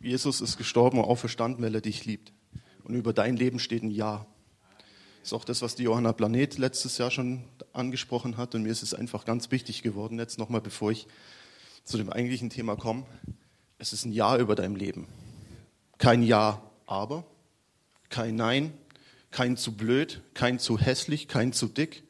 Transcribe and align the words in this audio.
Jesus 0.00 0.40
ist 0.40 0.56
gestorben 0.56 0.98
und 0.98 1.04
auferstanden, 1.04 1.62
weil 1.62 1.74
er 1.74 1.80
dich 1.80 2.06
liebt. 2.06 2.32
Und 2.84 2.94
über 2.94 3.12
dein 3.12 3.36
Leben 3.36 3.58
steht 3.58 3.82
ein 3.82 3.90
Ja. 3.90 4.26
Das 5.20 5.28
ist 5.28 5.32
auch 5.34 5.44
das, 5.44 5.60
was 5.60 5.74
die 5.74 5.82
Johanna 5.82 6.14
Planet 6.14 6.56
letztes 6.56 6.96
Jahr 6.96 7.10
schon 7.10 7.44
angesprochen 7.74 8.38
hat. 8.38 8.54
Und 8.54 8.62
mir 8.62 8.70
ist 8.70 8.82
es 8.82 8.94
einfach 8.94 9.26
ganz 9.26 9.50
wichtig 9.50 9.82
geworden, 9.82 10.18
jetzt 10.18 10.38
nochmal, 10.38 10.62
bevor 10.62 10.90
ich 10.90 11.06
zu 11.84 11.98
dem 11.98 12.10
eigentlichen 12.10 12.48
Thema 12.48 12.76
komme. 12.76 13.04
Es 13.78 13.92
ist 13.92 14.06
ein 14.06 14.12
Ja 14.12 14.38
über 14.38 14.54
dein 14.54 14.74
Leben. 14.74 15.06
Kein 15.98 16.22
Ja, 16.22 16.62
aber, 16.86 17.24
kein 18.08 18.36
Nein, 18.36 18.72
kein 19.30 19.58
zu 19.58 19.76
blöd, 19.76 20.22
kein 20.32 20.58
zu 20.58 20.78
hässlich, 20.78 21.28
kein 21.28 21.52
zu 21.52 21.66
dick, 21.66 22.02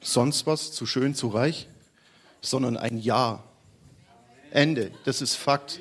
sonst 0.00 0.46
was, 0.46 0.72
zu 0.72 0.84
schön, 0.84 1.14
zu 1.14 1.28
reich, 1.28 1.68
sondern 2.40 2.76
ein 2.76 2.98
Ja. 2.98 3.44
Ende. 4.50 4.90
Das 5.04 5.22
ist 5.22 5.36
Fakt. 5.36 5.80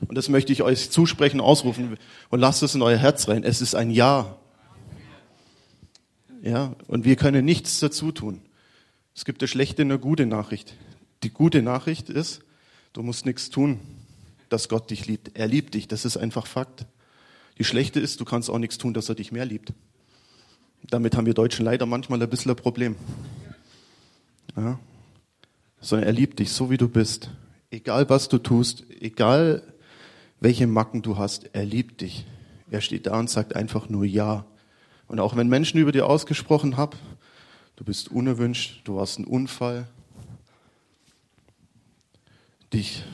Und 0.00 0.16
das 0.16 0.28
möchte 0.28 0.52
ich 0.52 0.62
euch 0.62 0.90
zusprechen, 0.90 1.40
ausrufen 1.40 1.96
und 2.28 2.40
lasst 2.40 2.62
es 2.62 2.74
in 2.74 2.82
euer 2.82 2.98
Herz 2.98 3.28
rein. 3.28 3.44
Es 3.44 3.62
ist 3.62 3.74
ein 3.74 3.90
Ja. 3.90 4.36
Ja, 6.42 6.76
und 6.86 7.04
wir 7.04 7.16
können 7.16 7.44
nichts 7.44 7.80
dazu 7.80 8.12
tun. 8.12 8.40
Es 9.14 9.24
gibt 9.24 9.42
eine 9.42 9.48
schlechte 9.48 9.82
und 9.82 9.90
eine 9.90 9.98
gute 9.98 10.26
Nachricht. 10.26 10.74
Die 11.22 11.30
gute 11.30 11.62
Nachricht 11.62 12.10
ist, 12.10 12.42
du 12.92 13.02
musst 13.02 13.26
nichts 13.26 13.50
tun, 13.50 13.80
dass 14.48 14.68
Gott 14.68 14.90
dich 14.90 15.06
liebt. 15.06 15.32
Er 15.34 15.48
liebt 15.48 15.74
dich, 15.74 15.88
das 15.88 16.04
ist 16.04 16.16
einfach 16.16 16.46
Fakt. 16.46 16.86
Die 17.58 17.64
schlechte 17.64 17.98
ist, 17.98 18.20
du 18.20 18.24
kannst 18.24 18.50
auch 18.50 18.58
nichts 18.58 18.78
tun, 18.78 18.94
dass 18.94 19.08
er 19.08 19.14
dich 19.14 19.32
mehr 19.32 19.46
liebt. 19.46 19.72
Damit 20.88 21.16
haben 21.16 21.26
wir 21.26 21.34
Deutschen 21.34 21.64
leider 21.64 21.86
manchmal 21.86 22.22
ein 22.22 22.28
bisschen 22.28 22.50
ein 22.52 22.56
Problem. 22.56 22.96
Ja? 24.56 24.78
Sondern 25.80 26.06
er 26.06 26.12
liebt 26.12 26.38
dich 26.38 26.52
so, 26.52 26.70
wie 26.70 26.76
du 26.76 26.88
bist. 26.88 27.30
Egal 27.70 28.08
was 28.08 28.28
du 28.28 28.38
tust, 28.38 28.84
egal 29.00 29.62
welche 30.40 30.66
Macken 30.66 31.02
du 31.02 31.18
hast, 31.18 31.50
er 31.54 31.64
liebt 31.64 32.00
dich. 32.00 32.26
Er 32.70 32.80
steht 32.80 33.06
da 33.06 33.18
und 33.18 33.30
sagt 33.30 33.56
einfach 33.56 33.88
nur 33.88 34.04
Ja. 34.04 34.44
Und 35.08 35.20
auch 35.20 35.36
wenn 35.36 35.48
Menschen 35.48 35.78
über 35.78 35.92
dir 35.92 36.06
ausgesprochen 36.06 36.76
haben, 36.76 36.98
du 37.76 37.84
bist 37.84 38.10
unerwünscht, 38.10 38.80
du 38.84 38.96
warst 38.96 39.18
ein 39.18 39.24
Unfall, 39.24 39.86
dich 42.72 43.04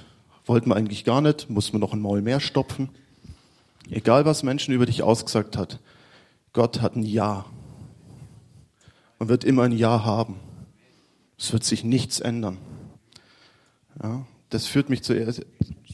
wollten 0.46 0.70
wir 0.70 0.76
eigentlich 0.76 1.04
gar 1.04 1.20
nicht, 1.20 1.50
muss 1.50 1.72
man 1.72 1.80
noch 1.80 1.92
ein 1.92 2.00
Maul 2.00 2.22
mehr 2.22 2.40
stopfen. 2.40 2.88
Egal 3.90 4.24
was 4.24 4.42
Menschen 4.42 4.74
über 4.74 4.86
dich 4.86 5.02
ausgesagt 5.02 5.56
hat, 5.56 5.80
Gott 6.52 6.80
hat 6.80 6.96
ein 6.96 7.02
Ja 7.02 7.44
und 9.18 9.28
wird 9.28 9.44
immer 9.44 9.62
ein 9.62 9.72
Ja 9.72 10.04
haben. 10.04 10.36
Es 11.38 11.52
wird 11.52 11.64
sich 11.64 11.84
nichts 11.84 12.20
ändern. 12.20 12.58
Ja, 14.02 14.24
das 14.52 14.66
führt 14.66 14.90
mich 14.90 15.02
zuerst, 15.02 15.46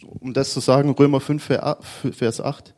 um 0.03 0.35
das 0.35 0.53
zu 0.53 0.61
sagen, 0.61 0.91
Römer 0.91 1.21
5, 1.21 1.43
Vers 2.13 2.41
8. 2.41 2.75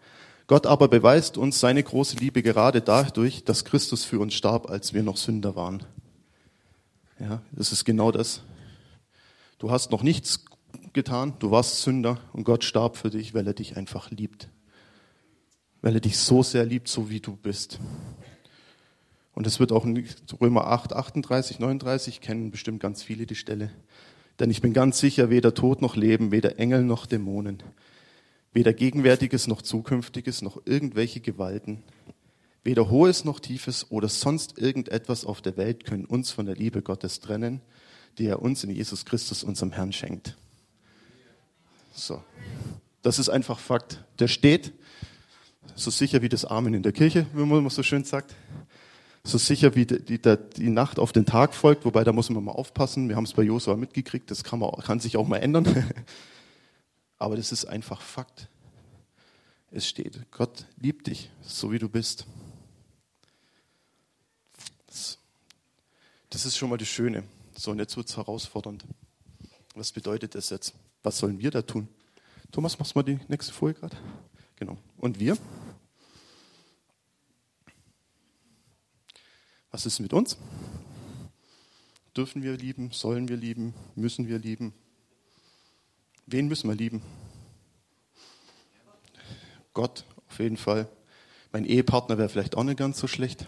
Gott 0.47 0.67
aber 0.67 0.89
beweist 0.89 1.39
uns 1.39 1.61
seine 1.61 1.83
große 1.83 2.17
Liebe 2.17 2.43
gerade 2.43 2.81
dadurch, 2.81 3.45
dass 3.45 3.65
Christus 3.65 4.05
für 4.05 4.19
uns 4.19 4.35
starb, 4.35 4.69
als 4.69 4.93
wir 4.93 5.03
noch 5.03 5.17
Sünder 5.17 5.57
waren. 5.57 5.85
Ja, 7.19 7.41
das 7.53 7.73
ist 7.73 7.85
genau 7.85 8.11
das. 8.13 8.43
Du 9.59 9.71
hast 9.71 9.91
noch 9.91 10.03
nichts 10.03 10.45
getan, 10.93 11.35
du 11.39 11.51
warst 11.51 11.83
Sünder 11.83 12.19
und 12.33 12.45
Gott 12.45 12.65
starb 12.65 12.97
für 12.97 13.11
dich, 13.11 13.33
weil 13.33 13.47
er 13.47 13.55
dich 13.55 13.77
einfach 13.77 14.11
liebt. 14.11 14.49
Weil 15.83 15.95
er 15.95 16.01
dich 16.01 16.19
so 16.19 16.43
sehr 16.43 16.67
liebt, 16.67 16.89
so 16.89 17.11
wie 17.11 17.21
du 17.21 17.37
bist. 17.37 17.79
Und 19.33 19.47
es 19.47 19.61
wird 19.61 19.73
auch 19.73 19.85
in 19.85 20.07
Römer 20.41 20.67
8, 20.67 20.93
38, 20.93 21.59
39 21.59 22.21
kennen 22.21 22.51
bestimmt 22.51 22.81
ganz 22.81 23.03
viele 23.03 23.25
die 23.25 23.37
Stelle. 23.37 23.71
Denn 24.41 24.51
ich 24.51 24.63
bin 24.63 24.73
ganz 24.73 24.99
sicher, 24.99 25.29
weder 25.29 25.53
Tod 25.53 25.83
noch 25.83 25.97
Leben, 25.97 26.33
weder 26.33 26.59
Engel 26.59 26.83
noch 26.83 27.05
Dämonen, 27.05 27.63
weder 28.55 28.73
Gegenwärtiges 28.73 29.47
noch 29.47 29.61
Zukünftiges 29.61 30.41
noch 30.41 30.63
irgendwelche 30.65 31.21
Gewalten, 31.21 31.83
weder 32.65 32.89
Hohes 32.89 33.25
noch 33.27 33.39
Tiefes 33.39 33.91
oder 33.91 34.09
sonst 34.09 34.59
irgendetwas 34.59 35.27
auf 35.27 35.43
der 35.43 35.59
Welt 35.59 35.85
können 35.85 36.07
uns 36.07 36.31
von 36.31 36.47
der 36.47 36.55
Liebe 36.55 36.81
Gottes 36.81 37.21
trennen, 37.21 37.61
die 38.17 38.27
er 38.27 38.41
uns 38.41 38.65
in 38.65 38.71
Jesus 38.71 39.05
Christus, 39.05 39.45
unserem 39.45 39.73
Herrn, 39.73 39.93
schenkt. 39.93 40.37
So. 41.93 42.23
Das 43.03 43.19
ist 43.19 43.29
einfach 43.29 43.59
Fakt. 43.59 44.05
Der 44.19 44.29
steht, 44.29 44.73
so 45.75 45.91
sicher 45.91 46.23
wie 46.23 46.29
das 46.29 46.47
Amen 46.47 46.75
in 46.75 46.83
der 46.83 46.93
Kirche, 46.93 47.27
wie 47.35 47.45
man 47.45 47.69
so 47.69 47.83
schön 47.83 48.05
sagt. 48.05 48.35
So 49.23 49.37
sicher 49.39 49.75
wie 49.75 49.85
die, 49.85 50.19
die, 50.19 50.37
die 50.57 50.71
Nacht 50.71 50.99
auf 50.99 51.13
den 51.13 51.27
Tag 51.27 51.55
folgt, 51.55 51.85
wobei 51.85 52.05
da 52.05 52.13
muss 52.13 52.31
man 52.31 52.43
mal 52.43 52.53
aufpassen. 52.53 53.09
Wir 53.09 53.17
haben 53.17 53.25
es 53.25 53.35
bei 53.35 53.43
Josua 53.43 53.77
mitgekriegt, 53.77 54.31
das 54.31 54.45
kann, 54.45 54.59
man, 54.59 54.71
kann 54.73 55.01
sich 55.01 55.17
auch 55.17 55.29
mal 55.29 55.39
ändern. 55.39 55.67
Aber 57.19 57.37
das 57.37 57.53
ist 57.53 57.67
einfach 57.67 58.01
Fakt. 58.01 58.49
Es 59.71 59.87
steht, 59.87 60.31
Gott 60.31 60.65
liebt 60.79 61.07
dich, 61.07 61.31
so 61.43 61.71
wie 61.71 61.79
du 61.79 61.89
bist. 61.89 62.27
Das 66.31 66.47
ist 66.47 66.57
schon 66.57 66.71
mal 66.71 66.79
das 66.79 66.89
Schöne. 66.89 67.25
So, 67.57 67.73
und 67.73 67.79
jetzt 67.79 67.97
wird 67.97 68.09
es 68.09 68.17
herausfordernd. 68.17 68.85
Was 69.75 69.93
bedeutet 69.93 70.35
das 70.35 70.51
jetzt? 70.51 70.75
Was 71.03 71.19
sollen 71.19 71.39
wir 71.39 71.51
da 71.51 71.63
tun? 71.63 71.89
Thomas, 72.51 72.79
machst 72.79 72.95
du 72.95 72.99
mal 72.99 73.03
die 73.03 73.19
nächste 73.29 73.53
Folie 73.53 73.75
gerade? 73.75 73.97
Genau. 74.57 74.79
Und 74.97 75.21
wir? 75.21 75.37
Was 79.71 79.87
ist 79.87 80.01
mit 80.01 80.13
uns? 80.13 80.37
Dürfen 82.17 82.43
wir 82.43 82.57
lieben? 82.57 82.91
Sollen 82.93 83.29
wir 83.29 83.37
lieben? 83.37 83.75
Müssen 83.95 84.29
wir 84.29 84.39
lieben? 84.39 84.75
Wen 86.27 86.49
müssen 86.49 86.69
wir 86.69 86.75
lieben? 86.75 87.03
Gott, 89.73 90.05
auf 90.29 90.39
jeden 90.41 90.57
Fall. 90.57 90.89
Mein 91.53 91.65
Ehepartner 91.65 92.19
wäre 92.19 92.29
vielleicht 92.29 92.57
auch 92.57 92.65
nicht 92.65 92.79
ganz 92.79 92.99
so 92.99 93.07
schlecht, 93.07 93.47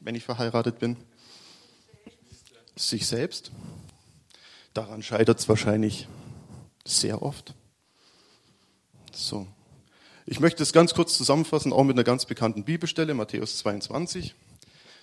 wenn 0.00 0.14
ich 0.14 0.24
verheiratet 0.24 0.78
bin. 0.78 0.96
Sich 2.76 3.06
selbst. 3.06 3.50
Daran 4.74 5.02
scheitert 5.02 5.40
es 5.40 5.48
wahrscheinlich 5.48 6.06
sehr 6.84 7.22
oft. 7.22 7.54
So. 9.12 9.46
Ich 10.26 10.40
möchte 10.40 10.62
es 10.62 10.72
ganz 10.72 10.94
kurz 10.94 11.16
zusammenfassen, 11.16 11.72
auch 11.72 11.84
mit 11.84 11.96
einer 11.96 12.04
ganz 12.04 12.26
bekannten 12.26 12.64
Bibelstelle, 12.64 13.14
Matthäus 13.14 13.58
22, 13.58 14.34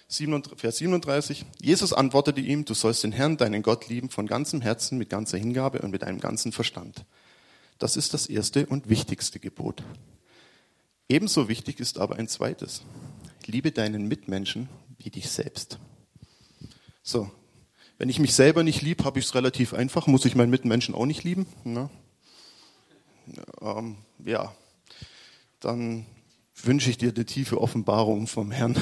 Vers 0.08 0.78
37. 0.78 1.46
Jesus 1.62 1.94
antwortete 1.94 2.42
ihm, 2.42 2.66
du 2.66 2.74
sollst 2.74 3.04
den 3.04 3.12
Herrn, 3.12 3.38
deinen 3.38 3.64
Gott 3.64 3.88
lieben, 3.90 4.10
von 4.10 4.28
ganzem 4.28 4.62
Herzen, 4.62 4.98
mit 4.98 5.10
ganzer 5.10 5.38
Hingabe 5.38 5.82
und 5.82 5.92
mit 5.92 6.04
deinem 6.04 6.20
ganzen 6.20 6.52
Verstand. 6.52 7.06
Das 7.80 7.98
ist 7.98 8.14
das 8.14 8.28
erste 8.28 8.66
und 8.66 8.90
wichtigste 8.90 9.40
Gebot. 9.40 9.84
Ebenso 11.10 11.50
wichtig 11.50 11.80
ist 11.80 11.98
aber 11.98 12.16
ein 12.16 12.28
zweites. 12.28 12.84
Liebe 13.46 13.72
deinen 13.72 14.08
Mitmenschen 14.08 14.70
wie 14.98 15.10
dich 15.10 15.30
selbst. 15.30 15.80
So, 17.02 17.30
wenn 17.98 18.10
ich 18.10 18.20
mich 18.20 18.34
selber 18.34 18.64
nicht 18.64 18.82
liebe, 18.82 19.04
habe 19.04 19.20
ich 19.20 19.26
es 19.26 19.36
relativ 19.36 19.74
einfach, 19.74 20.08
muss 20.08 20.26
ich 20.26 20.36
meinen 20.36 20.50
Mitmenschen 20.50 20.96
auch 20.96 21.06
nicht 21.06 21.24
lieben. 21.24 21.46
Ne? 21.64 21.90
Ähm, 23.62 23.98
ja, 24.24 24.54
dann 25.60 26.06
wünsche 26.56 26.90
ich 26.90 26.98
dir 26.98 27.14
eine 27.14 27.26
tiefe 27.26 27.60
Offenbarung 27.60 28.28
vom 28.28 28.52
Herrn, 28.52 28.78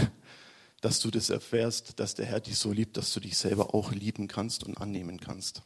dass 0.82 1.00
du 1.00 1.12
das 1.12 1.30
erfährst, 1.30 2.00
dass 2.00 2.16
der 2.16 2.26
Herr 2.26 2.40
dich 2.40 2.58
so 2.58 2.72
liebt, 2.72 2.98
dass 2.98 3.14
du 3.14 3.20
dich 3.20 3.38
selber 3.38 3.74
auch 3.76 3.92
lieben 3.92 4.28
kannst 4.28 4.64
und 4.64 4.78
annehmen 4.78 5.20
kannst. 5.20 5.62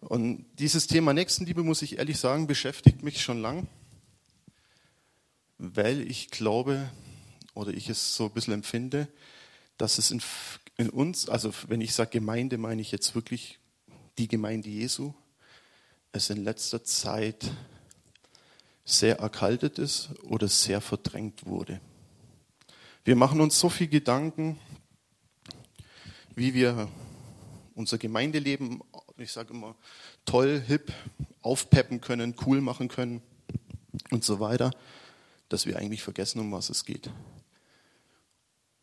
Und 0.00 0.46
dieses 0.58 0.86
Thema 0.86 1.12
Nächstenliebe, 1.12 1.62
muss 1.62 1.82
ich 1.82 1.98
ehrlich 1.98 2.18
sagen, 2.18 2.46
beschäftigt 2.46 3.02
mich 3.02 3.20
schon 3.20 3.42
lang, 3.42 3.68
weil 5.58 6.00
ich 6.00 6.30
glaube 6.30 6.90
oder 7.54 7.72
ich 7.72 7.90
es 7.90 8.14
so 8.14 8.26
ein 8.26 8.30
bisschen 8.30 8.54
empfinde, 8.54 9.08
dass 9.76 9.98
es 9.98 10.10
in, 10.10 10.22
in 10.76 10.88
uns, 10.88 11.28
also 11.28 11.52
wenn 11.66 11.80
ich 11.80 11.92
sage 11.92 12.10
Gemeinde, 12.10 12.56
meine 12.56 12.80
ich 12.80 12.92
jetzt 12.92 13.14
wirklich 13.14 13.58
die 14.16 14.28
Gemeinde 14.28 14.70
Jesu, 14.70 15.12
es 16.12 16.30
in 16.30 16.44
letzter 16.44 16.84
Zeit 16.84 17.50
sehr 18.84 19.18
erkaltet 19.18 19.78
ist 19.78 20.10
oder 20.22 20.48
sehr 20.48 20.80
verdrängt 20.80 21.46
wurde. 21.46 21.80
Wir 23.02 23.16
machen 23.16 23.40
uns 23.40 23.58
so 23.58 23.70
viel 23.70 23.88
Gedanken, 23.88 24.58
wie 26.34 26.52
wir 26.52 26.88
unser 27.74 27.96
Gemeindeleben, 27.96 28.82
ich 29.16 29.32
sage 29.32 29.54
immer, 29.54 29.74
toll, 30.26 30.62
hip, 30.66 30.92
aufpeppen 31.40 32.02
können, 32.02 32.34
cool 32.44 32.60
machen 32.60 32.88
können 32.88 33.22
und 34.10 34.22
so 34.22 34.38
weiter, 34.38 34.70
dass 35.48 35.64
wir 35.64 35.78
eigentlich 35.78 36.02
vergessen, 36.02 36.40
um 36.40 36.52
was 36.52 36.68
es 36.68 36.84
geht. 36.84 37.10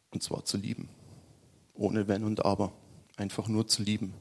Und 0.10 0.24
zwar 0.24 0.46
zu 0.46 0.58
lieben. 0.58 0.90
Ohne 1.76 2.08
Wenn 2.08 2.24
und 2.24 2.44
Aber. 2.44 2.74
Einfach 3.18 3.48
nur 3.48 3.68
zu 3.68 3.84
lieben. 3.84 4.16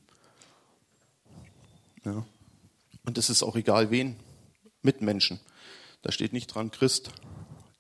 Ja. 2.05 2.27
Und 3.07 3.17
es 3.17 3.31
ist 3.31 3.43
auch 3.43 3.57
egal 3.57 3.91
wen. 3.91 4.17
Mitmenschen. 4.83 5.41
Da 6.03 6.13
steht 6.13 6.35
nicht 6.35 6.49
dran 6.49 6.71
Christ, 6.71 7.11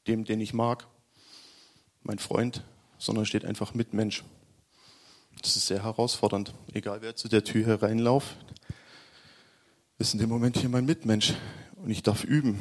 dem, 0.07 0.25
den 0.25 0.41
ich 0.41 0.55
mag, 0.55 0.87
mein 2.07 2.19
Freund, 2.19 2.65
sondern 2.99 3.27
steht 3.27 3.45
einfach 3.45 3.75
Mitmensch. 3.75 4.25
Das 5.43 5.57
ist 5.57 5.67
sehr 5.67 5.83
herausfordernd. 5.83 6.55
Egal 6.73 7.03
wer 7.03 7.17
zu 7.17 7.29
der 7.29 7.45
Tür 7.45 7.67
hereinläuft, 7.67 8.37
ist 9.99 10.15
in 10.15 10.21
dem 10.21 10.29
Moment 10.29 10.57
hier 10.57 10.69
mein 10.69 10.87
Mitmensch 10.87 11.35
und 11.77 11.91
ich 11.91 12.03
darf 12.03 12.25
üben. 12.25 12.59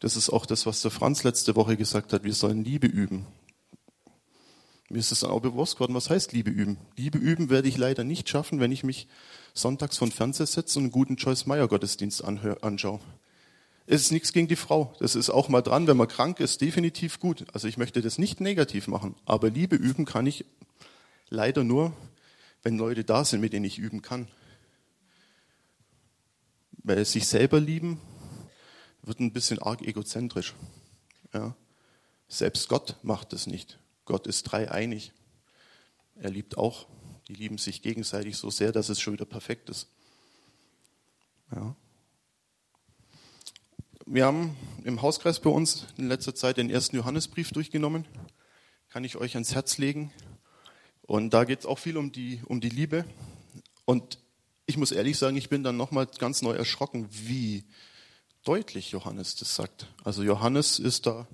Das 0.00 0.16
ist 0.16 0.30
auch 0.30 0.46
das, 0.46 0.66
was 0.66 0.82
der 0.82 0.90
Franz 0.90 1.24
letzte 1.24 1.56
Woche 1.56 1.76
gesagt 1.76 2.12
hat. 2.12 2.24
Wir 2.24 2.34
sollen 2.34 2.64
Liebe 2.64 2.86
üben. 2.86 3.26
Mir 4.90 4.98
ist 4.98 5.12
es 5.12 5.20
dann 5.20 5.30
auch 5.30 5.42
bewusst 5.42 5.74
geworden, 5.74 5.94
was 5.94 6.08
heißt 6.08 6.32
Liebe 6.32 6.50
üben. 6.50 6.78
Liebe 6.96 7.18
üben 7.18 7.50
werde 7.50 7.68
ich 7.68 7.76
leider 7.76 8.04
nicht 8.04 8.28
schaffen, 8.28 8.58
wenn 8.60 8.72
ich 8.72 8.84
mich 8.84 9.06
sonntags 9.52 9.98
von 9.98 10.10
Fernseher 10.10 10.46
setze 10.46 10.78
und 10.78 10.86
einen 10.86 10.92
guten 10.92 11.16
Joyce 11.16 11.46
Meyer 11.46 11.68
Gottesdienst 11.68 12.24
anschaue. 12.24 13.00
Es 13.90 14.02
ist 14.02 14.12
nichts 14.12 14.34
gegen 14.34 14.48
die 14.48 14.56
Frau. 14.56 14.94
Das 15.00 15.14
ist 15.14 15.30
auch 15.30 15.48
mal 15.48 15.62
dran, 15.62 15.86
wenn 15.86 15.96
man 15.96 16.08
krank 16.08 16.40
ist, 16.40 16.60
definitiv 16.60 17.20
gut. 17.20 17.46
Also 17.54 17.68
ich 17.68 17.78
möchte 17.78 18.02
das 18.02 18.18
nicht 18.18 18.38
negativ 18.38 18.86
machen. 18.86 19.14
Aber 19.24 19.48
Liebe 19.48 19.76
üben 19.76 20.04
kann 20.04 20.26
ich 20.26 20.44
leider 21.30 21.64
nur, 21.64 21.96
wenn 22.62 22.76
Leute 22.76 23.02
da 23.02 23.24
sind, 23.24 23.40
mit 23.40 23.54
denen 23.54 23.64
ich 23.64 23.78
üben 23.78 24.02
kann. 24.02 24.28
Weil 26.82 27.02
sich 27.06 27.26
selber 27.28 27.60
lieben 27.60 27.98
wird 29.04 29.20
ein 29.20 29.32
bisschen 29.32 29.58
arg 29.58 29.80
egozentrisch. 29.80 30.54
Ja. 31.32 31.56
Selbst 32.28 32.68
Gott 32.68 32.96
macht 33.02 33.32
das 33.32 33.46
nicht. 33.46 33.78
Gott 34.04 34.26
ist 34.26 34.42
dreieinig. 34.42 35.12
Er 36.16 36.28
liebt 36.28 36.58
auch. 36.58 36.86
Die 37.26 37.34
lieben 37.34 37.56
sich 37.56 37.80
gegenseitig 37.80 38.36
so 38.36 38.50
sehr, 38.50 38.70
dass 38.70 38.90
es 38.90 39.00
schon 39.00 39.14
wieder 39.14 39.24
perfekt 39.24 39.70
ist. 39.70 39.88
Ja. 41.56 41.74
Wir 44.10 44.24
haben 44.24 44.56
im 44.84 45.02
Hauskreis 45.02 45.38
bei 45.38 45.50
uns 45.50 45.84
in 45.98 46.08
letzter 46.08 46.34
Zeit 46.34 46.56
den 46.56 46.70
ersten 46.70 46.96
Johannesbrief 46.96 47.50
durchgenommen. 47.50 48.06
Kann 48.88 49.04
ich 49.04 49.16
euch 49.16 49.34
ans 49.34 49.54
Herz 49.54 49.76
legen. 49.76 50.10
Und 51.02 51.34
da 51.34 51.44
geht 51.44 51.58
es 51.58 51.66
auch 51.66 51.78
viel 51.78 51.98
um 51.98 52.10
die, 52.10 52.40
um 52.46 52.62
die 52.62 52.70
Liebe. 52.70 53.04
Und 53.84 54.18
ich 54.64 54.78
muss 54.78 54.92
ehrlich 54.92 55.18
sagen, 55.18 55.36
ich 55.36 55.50
bin 55.50 55.62
dann 55.62 55.76
nochmal 55.76 56.06
ganz 56.18 56.40
neu 56.40 56.52
erschrocken, 56.52 57.06
wie 57.10 57.64
deutlich 58.44 58.92
Johannes 58.92 59.36
das 59.36 59.54
sagt. 59.54 59.88
Also 60.04 60.22
Johannes 60.22 60.78
ist 60.78 61.04
da 61.04 61.28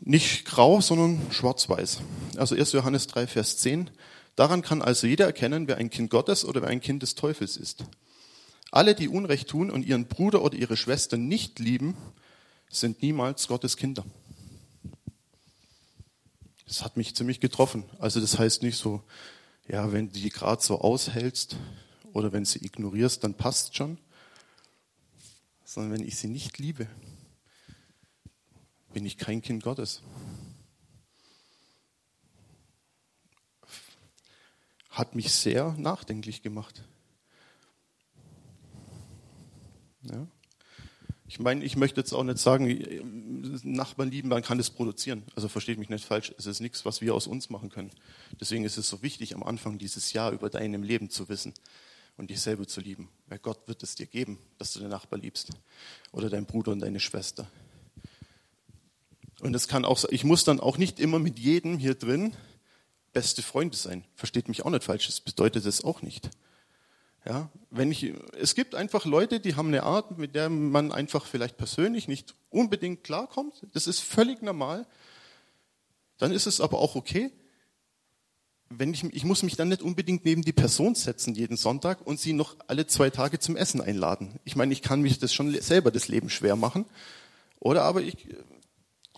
nicht 0.00 0.46
grau, 0.46 0.80
sondern 0.80 1.20
schwarz-weiß. 1.32 2.00
Also 2.38 2.54
1. 2.54 2.72
Johannes 2.72 3.08
3, 3.08 3.26
Vers 3.26 3.58
10. 3.58 3.90
Daran 4.36 4.62
kann 4.62 4.80
also 4.80 5.06
jeder 5.06 5.26
erkennen, 5.26 5.68
wer 5.68 5.76
ein 5.76 5.90
Kind 5.90 6.08
Gottes 6.08 6.46
oder 6.46 6.62
wer 6.62 6.70
ein 6.70 6.80
Kind 6.80 7.02
des 7.02 7.14
Teufels 7.14 7.58
ist. 7.58 7.84
Alle, 8.70 8.94
die 8.94 9.08
Unrecht 9.08 9.48
tun 9.48 9.70
und 9.70 9.86
ihren 9.86 10.06
Bruder 10.06 10.42
oder 10.42 10.56
ihre 10.56 10.76
Schwester 10.76 11.16
nicht 11.16 11.58
lieben, 11.58 11.96
sind 12.68 13.02
niemals 13.02 13.46
Gottes 13.48 13.76
Kinder. 13.76 14.04
Das 16.66 16.82
hat 16.82 16.96
mich 16.96 17.14
ziemlich 17.14 17.40
getroffen. 17.40 17.84
Also 17.98 18.20
das 18.20 18.38
heißt 18.38 18.62
nicht 18.62 18.76
so, 18.76 19.02
ja, 19.68 19.92
wenn 19.92 20.08
du 20.08 20.18
die 20.18 20.30
gerade 20.30 20.62
so 20.62 20.80
aushältst 20.80 21.56
oder 22.12 22.32
wenn 22.32 22.44
sie 22.44 22.64
ignorierst, 22.64 23.22
dann 23.22 23.34
passt 23.34 23.76
schon, 23.76 23.98
sondern 25.64 25.92
wenn 25.92 26.06
ich 26.06 26.16
sie 26.18 26.28
nicht 26.28 26.58
liebe, 26.58 26.88
bin 28.92 29.06
ich 29.06 29.16
kein 29.16 29.42
Kind 29.42 29.62
Gottes. 29.62 30.02
Hat 34.90 35.14
mich 35.14 35.32
sehr 35.32 35.74
nachdenklich 35.78 36.42
gemacht. 36.42 36.82
Ja. 40.10 40.26
Ich 41.28 41.40
meine, 41.40 41.64
ich 41.64 41.76
möchte 41.76 42.00
jetzt 42.00 42.12
auch 42.12 42.22
nicht 42.22 42.38
sagen, 42.38 43.60
Nachbarn 43.64 44.10
lieben, 44.10 44.28
man 44.28 44.42
kann 44.42 44.60
es 44.60 44.70
produzieren. 44.70 45.24
Also 45.34 45.48
versteht 45.48 45.78
mich 45.78 45.88
nicht 45.88 46.04
falsch, 46.04 46.32
es 46.38 46.46
ist 46.46 46.60
nichts, 46.60 46.84
was 46.84 47.00
wir 47.00 47.14
aus 47.14 47.26
uns 47.26 47.50
machen 47.50 47.68
können. 47.68 47.90
Deswegen 48.40 48.64
ist 48.64 48.76
es 48.76 48.88
so 48.88 49.02
wichtig, 49.02 49.34
am 49.34 49.42
Anfang 49.42 49.78
dieses 49.78 50.12
Jahr 50.12 50.30
über 50.30 50.50
deinem 50.50 50.84
Leben 50.84 51.10
zu 51.10 51.28
wissen 51.28 51.52
und 52.16 52.30
dich 52.30 52.40
selber 52.40 52.66
zu 52.68 52.80
lieben. 52.80 53.08
Weil 53.26 53.40
Gott 53.40 53.66
wird 53.66 53.82
es 53.82 53.96
dir 53.96 54.06
geben, 54.06 54.38
dass 54.58 54.72
du 54.72 54.78
den 54.78 54.88
Nachbar 54.88 55.18
liebst 55.18 55.50
oder 56.12 56.30
deinen 56.30 56.46
Bruder 56.46 56.70
und 56.70 56.78
deine 56.78 57.00
Schwester. 57.00 57.50
Und 59.40 59.54
es 59.54 59.66
kann 59.66 59.84
auch, 59.84 60.04
ich 60.10 60.22
muss 60.22 60.44
dann 60.44 60.60
auch 60.60 60.78
nicht 60.78 61.00
immer 61.00 61.18
mit 61.18 61.40
jedem 61.40 61.78
hier 61.78 61.94
drin 61.94 62.34
beste 63.12 63.42
Freunde 63.42 63.76
sein. 63.76 64.04
Versteht 64.14 64.48
mich 64.48 64.64
auch 64.64 64.70
nicht 64.70 64.84
falsch, 64.84 65.06
das 65.06 65.20
bedeutet 65.20 65.66
es 65.66 65.82
auch 65.82 66.02
nicht. 66.02 66.30
Ja, 67.26 67.50
wenn 67.70 67.90
ich, 67.90 68.14
es 68.38 68.54
gibt 68.54 68.76
einfach 68.76 69.04
Leute, 69.04 69.40
die 69.40 69.56
haben 69.56 69.68
eine 69.68 69.82
Art, 69.82 70.16
mit 70.16 70.34
der 70.36 70.48
man 70.48 70.92
einfach 70.92 71.26
vielleicht 71.26 71.56
persönlich 71.56 72.06
nicht 72.06 72.36
unbedingt 72.50 73.02
klarkommt. 73.02 73.66
Das 73.72 73.88
ist 73.88 74.00
völlig 74.00 74.42
normal. 74.42 74.86
Dann 76.18 76.30
ist 76.30 76.46
es 76.46 76.60
aber 76.60 76.78
auch 76.78 76.94
okay. 76.94 77.32
Wenn 78.68 78.92
ich, 78.94 79.02
ich 79.04 79.24
muss 79.24 79.42
mich 79.42 79.56
dann 79.56 79.68
nicht 79.68 79.82
unbedingt 79.82 80.24
neben 80.24 80.42
die 80.42 80.52
Person 80.52 80.94
setzen 80.94 81.34
jeden 81.34 81.56
Sonntag 81.56 82.06
und 82.06 82.20
sie 82.20 82.32
noch 82.32 82.56
alle 82.68 82.86
zwei 82.86 83.10
Tage 83.10 83.40
zum 83.40 83.56
Essen 83.56 83.80
einladen. 83.80 84.38
Ich 84.44 84.54
meine, 84.54 84.72
ich 84.72 84.82
kann 84.82 85.02
mich 85.02 85.18
das 85.18 85.34
schon 85.34 85.52
selber 85.60 85.90
das 85.90 86.08
Leben 86.08 86.30
schwer 86.30 86.54
machen. 86.54 86.84
Oder 87.58 87.82
aber 87.82 88.02
ich, 88.02 88.28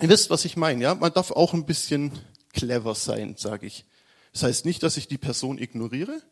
Ihr 0.01 0.09
wisst, 0.09 0.31
was 0.31 0.45
ich 0.45 0.57
meine, 0.57 0.83
ja? 0.83 0.95
Man 0.95 1.13
darf 1.13 1.31
auch 1.33 1.55
ein 1.55 1.67
bisschen 1.67 2.13
clever 2.53 2.95
sein, 2.95 3.35
sage 3.37 3.67
ich. 3.67 3.85
Das 4.33 4.45
heißt 4.45 4.65
nicht, 4.65 4.83
dass 4.83 4.97
ich 4.97 5.09
die 5.09 5.19
Person 5.19 5.59
ignoriere 5.59 6.23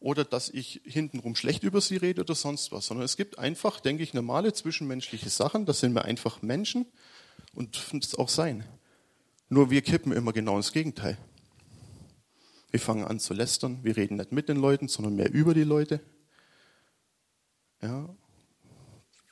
oder 0.00 0.24
dass 0.24 0.48
ich 0.48 0.80
hintenrum 0.84 1.36
schlecht 1.36 1.62
über 1.62 1.80
sie 1.82 1.96
rede 1.96 2.22
oder 2.22 2.34
sonst 2.34 2.72
was, 2.72 2.86
sondern 2.86 3.04
es 3.04 3.16
gibt 3.16 3.38
einfach, 3.38 3.80
denke 3.80 4.02
ich, 4.02 4.14
normale 4.14 4.52
zwischenmenschliche 4.52 5.28
Sachen. 5.28 5.66
Das 5.66 5.80
sind 5.80 5.92
wir 5.92 6.06
einfach 6.06 6.40
Menschen 6.40 6.86
und 7.54 7.76
dürfen 7.76 8.00
es 8.02 8.14
auch 8.14 8.30
sein. 8.30 8.64
Nur 9.50 9.70
wir 9.70 9.82
kippen 9.82 10.12
immer 10.12 10.32
genau 10.32 10.56
ins 10.56 10.72
Gegenteil. 10.72 11.18
Wir 12.70 12.80
fangen 12.80 13.04
an 13.04 13.20
zu 13.20 13.34
lästern. 13.34 13.80
Wir 13.82 13.96
reden 13.96 14.16
nicht 14.16 14.32
mit 14.32 14.48
den 14.48 14.56
Leuten, 14.56 14.88
sondern 14.88 15.16
mehr 15.16 15.30
über 15.32 15.54
die 15.54 15.64
Leute. 15.64 16.00
Ja. 17.82 18.08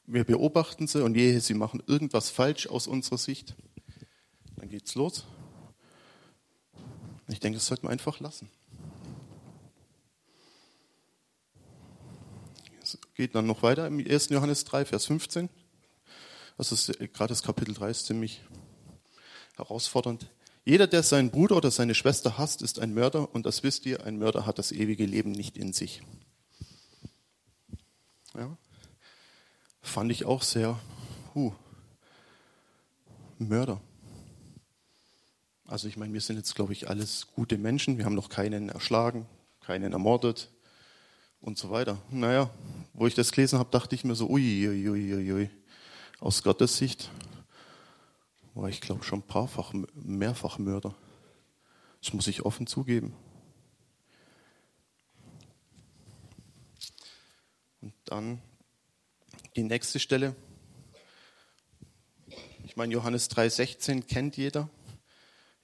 Wir 0.06 0.24
beobachten 0.24 0.86
sie 0.86 1.04
und 1.04 1.16
jehe 1.16 1.40
sie 1.40 1.54
machen 1.54 1.82
irgendwas 1.86 2.30
falsch 2.30 2.66
aus 2.66 2.86
unserer 2.86 3.18
Sicht, 3.18 3.54
dann 4.56 4.70
geht's 4.70 4.94
los. 4.94 5.26
Ich 7.28 7.40
denke, 7.40 7.58
das 7.58 7.66
sollte 7.66 7.84
man 7.84 7.92
einfach 7.92 8.18
lassen. 8.18 8.50
Geht 13.18 13.34
dann 13.34 13.46
noch 13.48 13.64
weiter 13.64 13.88
im 13.88 13.98
1. 13.98 14.28
Johannes 14.28 14.64
3, 14.64 14.84
Vers 14.84 15.06
15. 15.06 15.48
Das 16.56 16.70
ist 16.70 16.96
gerade 17.12 17.30
das 17.30 17.42
Kapitel 17.42 17.74
3 17.74 17.90
ist 17.90 18.06
ziemlich 18.06 18.40
herausfordernd. 19.56 20.30
Jeder, 20.64 20.86
der 20.86 21.02
seinen 21.02 21.32
Bruder 21.32 21.56
oder 21.56 21.72
seine 21.72 21.96
Schwester 21.96 22.38
hasst, 22.38 22.62
ist 22.62 22.78
ein 22.78 22.94
Mörder 22.94 23.34
und 23.34 23.44
das 23.44 23.64
wisst 23.64 23.86
ihr, 23.86 24.04
ein 24.04 24.20
Mörder 24.20 24.46
hat 24.46 24.60
das 24.60 24.70
ewige 24.70 25.04
Leben 25.04 25.32
nicht 25.32 25.56
in 25.56 25.72
sich. 25.72 26.00
Ja, 28.36 28.56
fand 29.82 30.12
ich 30.12 30.24
auch 30.24 30.42
sehr, 30.44 30.78
huh, 31.34 31.52
Mörder. 33.38 33.80
Also 35.66 35.88
ich 35.88 35.96
meine, 35.96 36.12
wir 36.12 36.20
sind 36.20 36.36
jetzt, 36.36 36.54
glaube 36.54 36.72
ich, 36.72 36.88
alles 36.88 37.26
gute 37.34 37.58
Menschen. 37.58 37.98
Wir 37.98 38.04
haben 38.04 38.14
noch 38.14 38.28
keinen 38.28 38.68
erschlagen, 38.68 39.26
keinen 39.60 39.92
ermordet 39.92 40.50
und 41.40 41.58
so 41.58 41.70
weiter. 41.70 42.00
Naja, 42.10 42.50
wo 42.92 43.06
ich 43.06 43.14
das 43.14 43.32
gelesen 43.32 43.58
habe, 43.58 43.70
dachte 43.70 43.94
ich 43.94 44.04
mir 44.04 44.14
so, 44.14 44.28
ui, 44.28 44.68
ui, 44.68 44.88
ui, 44.88 45.32
ui. 45.32 45.50
Aus 46.20 46.42
Gottes 46.42 46.76
Sicht 46.76 47.10
war 48.54 48.68
ich, 48.68 48.80
glaube 48.80 49.04
schon 49.04 49.20
ein 49.20 49.26
paarfach, 49.26 49.72
mehrfach 49.94 50.58
Mörder. 50.58 50.94
Das 52.02 52.12
muss 52.12 52.26
ich 52.26 52.44
offen 52.44 52.66
zugeben. 52.66 53.14
Und 57.80 57.94
dann 58.04 58.42
die 59.54 59.62
nächste 59.62 60.00
Stelle. 60.00 60.34
Ich 62.64 62.76
meine, 62.76 62.92
Johannes 62.92 63.30
3,16 63.30 64.02
kennt 64.02 64.36
jeder. 64.36 64.68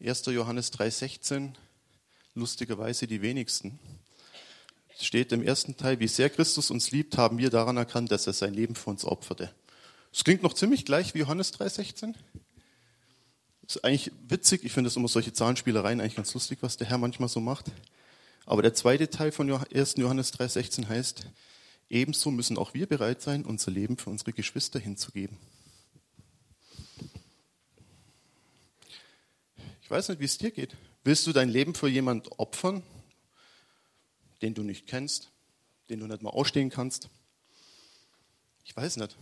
1. 0.01 0.27
Johannes 0.27 0.73
3,16, 0.73 1.53
lustigerweise 2.35 3.07
die 3.07 3.23
wenigsten. 3.23 3.79
Steht 5.01 5.33
im 5.33 5.43
ersten 5.43 5.77
Teil, 5.77 5.99
wie 6.01 6.09
sehr 6.09 6.31
Christus 6.31 6.71
uns 6.71 6.91
liebt, 6.91 7.19
haben 7.19 7.39
wir 7.39 7.51
daran 7.51 7.77
erkannt, 7.77 8.13
dass 8.13 8.27
er 8.27 8.33
sein 8.33 8.55
Leben 8.55 8.75
für 8.75 8.91
uns 8.91 9.05
opferte. 9.05 9.53
Das 10.13 10.23
klingt 10.23 10.43
noch 10.43 10.55
ziemlich 10.55 10.85
gleich 10.85 11.15
wie 11.15 11.19
Johannes 11.19 11.53
3,16. 11.55 12.15
Das 13.63 13.77
ist 13.77 13.85
eigentlich 13.85 14.13
witzig, 14.29 14.63
ich 14.63 14.73
finde 14.73 14.89
das 14.89 14.97
immer 14.97 15.09
solche 15.09 15.33
Zahlenspielereien 15.33 16.01
eigentlich 16.01 16.17
ganz 16.17 16.33
lustig, 16.35 16.59
was 16.61 16.77
der 16.77 16.87
Herr 16.87 16.99
manchmal 16.99 17.29
so 17.29 17.41
macht. 17.41 17.73
Aber 18.47 18.63
der 18.63 18.75
zweite 18.75 19.11
Teil 19.11 19.33
von 19.33 19.51
1. 19.51 19.95
Johannes 19.97 20.33
3,16 20.35 20.87
heißt, 20.87 21.27
ebenso 21.89 22.31
müssen 22.31 22.59
auch 22.59 22.75
wir 22.75 22.87
bereit 22.87 23.23
sein, 23.23 23.45
unser 23.45 23.71
Leben 23.71 23.97
für 23.97 24.11
unsere 24.11 24.33
Geschwister 24.33 24.79
hinzugeben. 24.79 25.39
Ich 29.83 29.91
weiß 29.91 30.11
nicht, 30.11 30.21
wie 30.21 30.25
es 30.25 30.39
dir 30.39 30.51
geht. 30.51 30.77
Willst 31.03 31.27
du 31.27 31.33
dein 31.33 31.49
Leben 31.49 31.75
für 31.75 31.89
jemanden 31.89 32.29
opfern, 32.37 32.83
den 34.45 34.53
du 34.53 34.63
nicht 34.63 34.87
kennst, 34.87 35.33
den 35.89 36.01
du 36.01 36.07
nicht 36.07 36.23
mal 36.23 36.29
ausstehen 36.29 36.69
kannst? 36.69 37.09
Ich 38.63 38.77
weiß 38.77 38.99
nicht. 38.99 39.17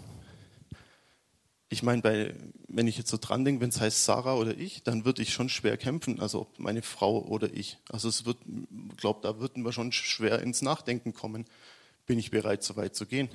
Ich 1.69 1.85
meine, 1.85 2.35
wenn 2.67 2.89
ich 2.89 2.99
jetzt 2.99 3.09
so 3.09 3.19
dran 3.19 3.45
denke, 3.45 3.61
wenn 3.61 3.69
es 3.69 3.81
heißt 3.81 4.05
Sarah 4.05 4.35
oder 4.35 4.59
ich, 4.59 4.83
dann 4.83 5.05
würde 5.05 5.23
ich 5.23 5.33
schon 5.33 5.49
schwer 5.49 5.77
kämpfen, 5.77 6.19
also 6.19 6.41
ob 6.41 6.59
meine 6.59 6.83
Frau 6.83 7.23
oder 7.23 7.55
ich. 7.55 7.79
Also 7.89 8.09
es 8.09 8.27
wird, 8.27 8.39
glaube, 8.97 9.21
da 9.23 9.39
würden 9.39 9.65
wir 9.65 9.73
schon 9.73 9.93
schwer 9.93 10.43
ins 10.43 10.61
Nachdenken 10.61 11.15
kommen. 11.15 11.47
bin 12.05 12.19
ich 12.19 12.33
bereit, 12.33 12.65
so 12.65 12.75
weit 12.75 12.97
zu 12.97 13.07
gehen. 13.07 13.29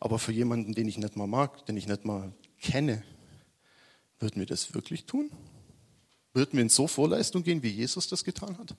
Aber 0.00 0.18
für 0.18 0.32
jemanden, 0.32 0.74
den 0.74 0.86
ich 0.86 0.98
nicht 0.98 1.16
mal 1.16 1.26
mag, 1.26 1.64
den 1.64 1.78
ich 1.78 1.88
nicht 1.88 2.04
mal 2.04 2.34
kenne, 2.60 3.02
würden 4.18 4.38
wir 4.38 4.46
das 4.46 4.74
wirklich 4.74 5.06
tun? 5.06 5.30
Würden 6.34 6.52
wir 6.52 6.60
in 6.60 6.68
so 6.68 6.86
Vorleistung 6.86 7.42
gehen, 7.42 7.62
wie 7.62 7.70
Jesus 7.70 8.06
das 8.06 8.22
getan 8.22 8.58
hat? 8.58 8.76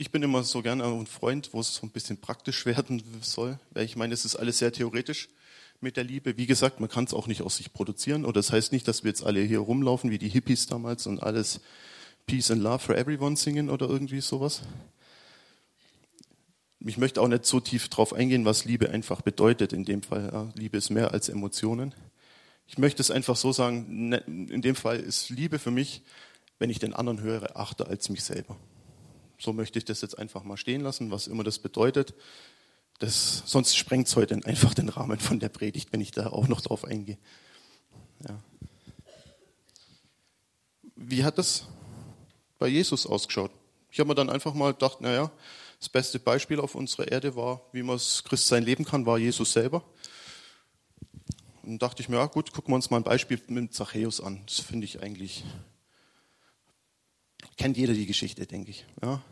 Ich 0.00 0.10
bin 0.10 0.22
immer 0.22 0.44
so 0.44 0.62
gerne 0.62 0.84
ein 0.84 1.06
Freund, 1.06 1.50
wo 1.52 1.60
es 1.60 1.74
so 1.74 1.86
ein 1.86 1.90
bisschen 1.90 2.16
praktisch 2.16 2.64
werden 2.64 3.02
soll, 3.20 3.58
weil 3.72 3.84
ich 3.84 3.96
meine, 3.96 4.14
es 4.14 4.24
ist 4.24 4.34
alles 4.34 4.56
sehr 4.56 4.72
theoretisch 4.72 5.28
mit 5.82 5.98
der 5.98 6.04
Liebe. 6.04 6.38
Wie 6.38 6.46
gesagt, 6.46 6.80
man 6.80 6.88
kann 6.88 7.04
es 7.04 7.12
auch 7.12 7.26
nicht 7.26 7.42
aus 7.42 7.58
sich 7.58 7.74
produzieren. 7.74 8.24
Oder 8.24 8.40
das 8.40 8.50
heißt 8.50 8.72
nicht, 8.72 8.88
dass 8.88 9.04
wir 9.04 9.10
jetzt 9.10 9.22
alle 9.22 9.42
hier 9.42 9.58
rumlaufen 9.58 10.10
wie 10.10 10.16
die 10.16 10.30
Hippies 10.30 10.66
damals 10.66 11.06
und 11.06 11.22
alles 11.22 11.60
Peace 12.24 12.50
and 12.50 12.62
Love 12.62 12.78
for 12.78 12.96
Everyone 12.96 13.36
singen 13.36 13.68
oder 13.68 13.90
irgendwie 13.90 14.22
sowas. 14.22 14.62
Ich 16.78 16.96
möchte 16.96 17.20
auch 17.20 17.28
nicht 17.28 17.44
so 17.44 17.60
tief 17.60 17.90
drauf 17.90 18.14
eingehen, 18.14 18.46
was 18.46 18.64
Liebe 18.64 18.88
einfach 18.88 19.20
bedeutet 19.20 19.74
in 19.74 19.84
dem 19.84 20.02
Fall. 20.02 20.30
Ja, 20.32 20.50
Liebe 20.54 20.78
ist 20.78 20.88
mehr 20.88 21.12
als 21.12 21.28
Emotionen. 21.28 21.94
Ich 22.66 22.78
möchte 22.78 23.02
es 23.02 23.10
einfach 23.10 23.36
so 23.36 23.52
sagen, 23.52 24.08
ne, 24.08 24.16
in 24.26 24.62
dem 24.62 24.76
Fall 24.76 24.98
ist 24.98 25.28
Liebe 25.28 25.58
für 25.58 25.70
mich, 25.70 26.00
wenn 26.58 26.70
ich 26.70 26.78
den 26.78 26.94
anderen 26.94 27.20
höre, 27.20 27.54
achte 27.54 27.86
als 27.86 28.08
mich 28.08 28.24
selber. 28.24 28.56
So 29.40 29.52
möchte 29.54 29.78
ich 29.78 29.86
das 29.86 30.02
jetzt 30.02 30.18
einfach 30.18 30.44
mal 30.44 30.58
stehen 30.58 30.82
lassen, 30.82 31.10
was 31.10 31.26
immer 31.26 31.42
das 31.42 31.58
bedeutet. 31.58 32.14
Das, 32.98 33.42
sonst 33.46 33.76
sprengt 33.76 34.06
es 34.06 34.14
heute 34.14 34.38
einfach 34.44 34.74
den 34.74 34.90
Rahmen 34.90 35.18
von 35.18 35.40
der 35.40 35.48
Predigt, 35.48 35.92
wenn 35.92 36.02
ich 36.02 36.10
da 36.10 36.26
auch 36.26 36.46
noch 36.46 36.60
drauf 36.60 36.84
eingehe. 36.84 37.16
Ja. 38.28 38.38
Wie 40.94 41.24
hat 41.24 41.38
das 41.38 41.66
bei 42.58 42.68
Jesus 42.68 43.06
ausgeschaut? 43.06 43.50
Ich 43.90 43.98
habe 43.98 44.08
mir 44.08 44.14
dann 44.14 44.28
einfach 44.28 44.52
mal 44.52 44.72
gedacht, 44.72 45.00
naja, 45.00 45.32
das 45.78 45.88
beste 45.88 46.18
Beispiel 46.18 46.60
auf 46.60 46.74
unserer 46.74 47.10
Erde 47.10 47.34
war, 47.34 47.62
wie 47.72 47.82
man 47.82 47.96
das 47.96 48.22
Christsein 48.22 48.62
leben 48.62 48.84
kann, 48.84 49.06
war 49.06 49.16
Jesus 49.16 49.54
selber. 49.54 49.82
Und 51.62 51.80
dachte 51.80 52.02
ich 52.02 52.10
mir, 52.10 52.16
ja 52.16 52.26
gut, 52.26 52.52
gucken 52.52 52.72
wir 52.72 52.76
uns 52.76 52.90
mal 52.90 52.98
ein 52.98 53.04
Beispiel 53.04 53.40
mit 53.48 53.72
Zachäus 53.72 54.20
an. 54.20 54.42
Das 54.44 54.60
finde 54.60 54.84
ich 54.84 55.02
eigentlich 55.02 55.44
Kennt 57.60 57.76
jeder 57.76 57.92
die 57.92 58.06
Geschichte, 58.06 58.46
denke 58.46 58.70
ich. 58.70 58.86
Ja? 59.02 59.22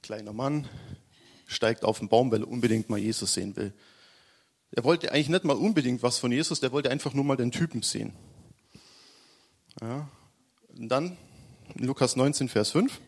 Kleiner 0.00 0.32
Mann 0.32 0.68
steigt 1.48 1.84
auf 1.84 1.98
den 1.98 2.08
Baum, 2.08 2.30
weil 2.30 2.42
er 2.42 2.48
unbedingt 2.48 2.88
mal 2.88 3.00
Jesus 3.00 3.34
sehen 3.34 3.56
will. 3.56 3.74
Er 4.70 4.84
wollte 4.84 5.10
eigentlich 5.10 5.28
nicht 5.28 5.42
mal 5.42 5.56
unbedingt 5.56 6.04
was 6.04 6.18
von 6.18 6.30
Jesus, 6.30 6.60
der 6.60 6.70
wollte 6.70 6.88
einfach 6.88 7.14
nur 7.14 7.24
mal 7.24 7.36
den 7.36 7.50
Typen 7.50 7.82
sehen. 7.82 8.12
Ja? 9.80 10.08
Und 10.68 10.88
dann, 10.88 11.16
in 11.74 11.86
Lukas 11.86 12.14
19, 12.14 12.48
Vers 12.48 12.70
5, 12.70 13.00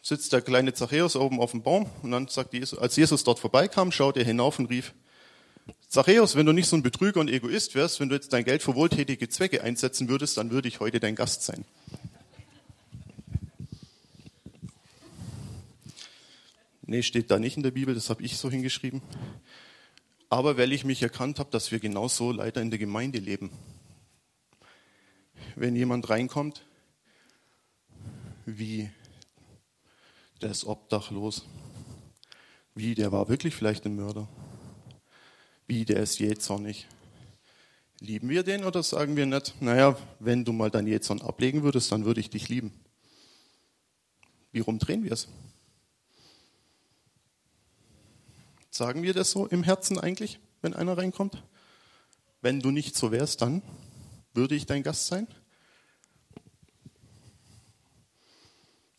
sitzt 0.00 0.32
der 0.32 0.40
kleine 0.40 0.72
Zachäus 0.72 1.14
oben 1.14 1.38
auf 1.38 1.50
dem 1.50 1.62
Baum 1.62 1.90
und 2.00 2.10
dann 2.10 2.28
sagt 2.28 2.54
Jesus, 2.54 2.78
als 2.78 2.96
Jesus 2.96 3.22
dort 3.22 3.38
vorbeikam, 3.38 3.92
schaut 3.92 4.16
er 4.16 4.24
hinauf 4.24 4.58
und 4.60 4.70
rief, 4.70 4.94
Zachäus, 5.88 6.36
wenn 6.36 6.46
du 6.46 6.52
nicht 6.52 6.68
so 6.68 6.76
ein 6.76 6.82
Betrüger 6.82 7.20
und 7.20 7.28
Egoist 7.28 7.74
wärst, 7.74 8.00
wenn 8.00 8.08
du 8.08 8.14
jetzt 8.14 8.32
dein 8.32 8.44
Geld 8.44 8.62
für 8.62 8.74
wohltätige 8.74 9.28
Zwecke 9.28 9.62
einsetzen 9.62 10.08
würdest, 10.08 10.38
dann 10.38 10.50
würde 10.50 10.68
ich 10.68 10.80
heute 10.80 11.00
dein 11.00 11.16
Gast 11.16 11.42
sein. 11.42 11.66
Nee, 16.92 17.02
steht 17.02 17.30
da 17.30 17.38
nicht 17.38 17.56
in 17.56 17.62
der 17.62 17.70
Bibel, 17.70 17.94
das 17.94 18.10
habe 18.10 18.22
ich 18.22 18.36
so 18.36 18.50
hingeschrieben. 18.50 19.00
Aber 20.28 20.58
weil 20.58 20.72
ich 20.72 20.84
mich 20.84 21.02
erkannt 21.02 21.38
habe, 21.38 21.50
dass 21.50 21.72
wir 21.72 21.80
genauso 21.80 22.32
leider 22.32 22.60
in 22.60 22.68
der 22.68 22.78
Gemeinde 22.78 23.18
leben. 23.18 23.50
Wenn 25.56 25.74
jemand 25.74 26.10
reinkommt, 26.10 26.66
wie 28.44 28.90
der 30.42 30.50
ist 30.50 30.66
obdachlos, 30.66 31.46
wie 32.74 32.94
der 32.94 33.10
war 33.10 33.30
wirklich 33.30 33.54
vielleicht 33.54 33.86
ein 33.86 33.96
Mörder, 33.96 34.28
wie 35.66 35.86
der 35.86 36.00
ist 36.00 36.18
jähzornig. 36.18 36.86
Lieben 38.00 38.28
wir 38.28 38.42
den 38.42 38.64
oder 38.64 38.82
sagen 38.82 39.16
wir 39.16 39.24
nicht, 39.24 39.62
naja, 39.62 39.96
wenn 40.18 40.44
du 40.44 40.52
mal 40.52 40.70
dein 40.70 40.86
Jähzorn 40.86 41.22
ablegen 41.22 41.62
würdest, 41.62 41.90
dann 41.90 42.04
würde 42.04 42.20
ich 42.20 42.28
dich 42.28 42.50
lieben. 42.50 42.70
Wie 44.52 44.60
rumdrehen 44.60 45.04
wir 45.04 45.12
es? 45.12 45.28
Sagen 48.74 49.02
wir 49.02 49.12
das 49.12 49.30
so 49.30 49.46
im 49.46 49.62
Herzen 49.62 50.00
eigentlich, 50.00 50.40
wenn 50.62 50.72
einer 50.72 50.96
reinkommt? 50.96 51.44
Wenn 52.40 52.60
du 52.60 52.70
nicht 52.70 52.96
so 52.96 53.12
wärst, 53.12 53.42
dann 53.42 53.60
würde 54.32 54.54
ich 54.54 54.64
dein 54.64 54.82
Gast 54.82 55.08
sein? 55.08 55.28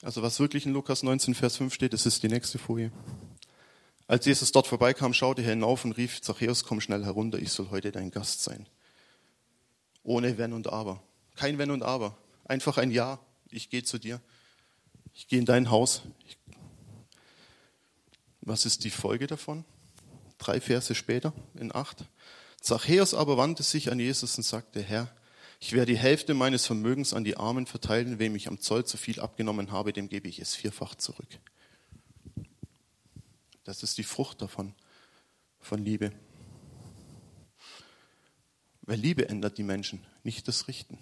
Also 0.04 0.22
was 0.22 0.40
wirklich 0.40 0.68
in 0.68 0.74
Lukas 0.74 1.02
19, 1.02 1.34
Vers 1.34 1.58
5 1.58 1.74
steht, 1.74 1.94
das 1.94 2.06
ist 2.06 2.22
die 2.22 2.28
nächste 2.28 2.60
Folie. 2.60 2.92
Als 4.06 4.28
Jesus 4.28 4.52
dort 4.52 4.68
vorbeikam, 4.68 5.12
schaute 5.12 5.42
er 5.42 5.50
hinauf 5.50 5.84
und 5.86 5.94
rief, 5.94 6.22
Zachäus, 6.22 6.66
komm 6.66 6.80
schnell 6.80 7.04
herunter, 7.04 7.40
ich 7.40 7.52
soll 7.52 7.72
heute 7.72 7.92
dein 7.92 8.12
Gast 8.12 8.44
sein. 8.44 8.70
Ohne 10.04 10.38
Wenn 10.38 10.54
und 10.54 10.68
Aber. 10.68 11.02
Kein 11.36 11.58
Wenn 11.58 11.72
und 11.72 11.82
Aber. 11.82 12.16
Einfach 12.46 12.78
ein 12.78 12.92
Ja, 12.92 13.20
ich 13.50 13.72
gehe 13.72 13.84
zu 13.84 13.98
dir. 13.98 14.22
Ich 15.16 15.28
gehe 15.28 15.40
in 15.40 15.46
dein 15.46 15.72
Haus. 15.72 16.04
Ich 16.28 16.38
was 18.46 18.66
ist 18.66 18.84
die 18.84 18.90
Folge 18.90 19.28
davon? 19.28 19.66
Drei 20.38 20.60
Verse 20.60 20.94
später, 20.96 21.34
in 21.56 21.74
acht. 21.74 22.06
Zachäus 22.62 23.14
aber 23.14 23.38
wandte 23.38 23.64
sich 23.64 23.92
an 23.92 24.00
Jesus 24.00 24.38
und 24.38 24.44
sagte, 24.44 24.82
Herr, 24.82 25.14
ich 25.60 25.74
werde 25.74 25.94
die 25.94 25.98
Hälfte 25.98 26.34
meines 26.34 26.66
Vermögens 26.66 27.14
an 27.14 27.24
die 27.24 27.38
Armen 27.38 27.66
verteilen, 27.66 28.20
wem 28.20 28.36
ich 28.36 28.48
am 28.48 28.60
Zoll 28.60 28.86
zu 28.86 28.98
viel 28.98 29.20
abgenommen 29.20 29.72
habe, 29.72 29.94
dem 29.94 30.10
gebe 30.10 30.28
ich 30.28 30.40
es 30.40 30.56
vierfach 30.56 30.96
zurück. 30.96 31.40
Das 33.64 33.82
ist 33.82 33.98
die 33.98 34.04
Frucht 34.04 34.42
davon, 34.42 34.74
von 35.62 35.84
Liebe. 35.84 36.12
Weil 38.82 39.00
Liebe 39.00 39.30
ändert 39.30 39.58
die 39.58 39.64
Menschen, 39.64 40.06
nicht 40.24 40.50
das 40.50 40.68
Richten. 40.68 40.98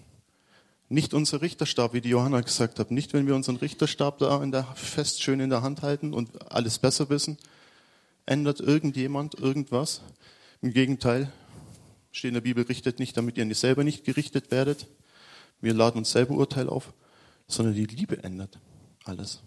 Nicht 0.91 1.13
unser 1.13 1.41
Richterstab, 1.41 1.93
wie 1.93 2.01
die 2.01 2.09
Johanna 2.09 2.41
gesagt 2.41 2.77
hat. 2.77 2.91
Nicht, 2.91 3.13
wenn 3.13 3.25
wir 3.25 3.33
unseren 3.33 3.55
Richterstab 3.55 4.17
da 4.17 4.43
in 4.43 4.51
der, 4.51 4.65
fest 4.75 5.23
schön 5.23 5.39
in 5.39 5.49
der 5.49 5.61
Hand 5.61 5.83
halten 5.83 6.13
und 6.13 6.51
alles 6.51 6.79
besser 6.79 7.09
wissen, 7.09 7.37
ändert 8.25 8.59
irgendjemand 8.59 9.35
irgendwas. 9.35 10.01
Im 10.61 10.73
Gegenteil, 10.73 11.31
steht 12.11 12.27
in 12.27 12.33
der 12.33 12.41
Bibel, 12.41 12.65
richtet 12.65 12.99
nicht, 12.99 13.15
damit 13.15 13.37
ihr 13.37 13.55
selber 13.55 13.85
nicht 13.85 14.03
gerichtet 14.03 14.51
werdet. 14.51 14.87
Wir 15.61 15.73
laden 15.73 15.99
uns 15.99 16.11
selber 16.11 16.33
Urteil 16.33 16.67
auf, 16.67 16.91
sondern 17.47 17.73
die 17.73 17.85
Liebe 17.85 18.21
ändert 18.21 18.59
alles. 19.05 19.41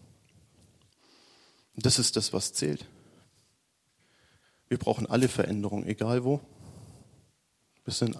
Und 1.76 1.84
das 1.84 1.98
ist 1.98 2.16
das, 2.16 2.32
was 2.32 2.54
zählt. 2.54 2.86
Wir 4.68 4.78
brauchen 4.78 5.06
alle 5.06 5.28
Veränderungen, 5.28 5.86
egal 5.86 6.24
wo. 6.24 6.40
Wir 7.84 7.92
sind 7.92 8.16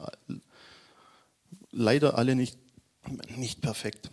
leider 1.70 2.18
alle 2.18 2.34
nicht 2.34 2.58
nicht 3.36 3.60
perfekt. 3.60 4.10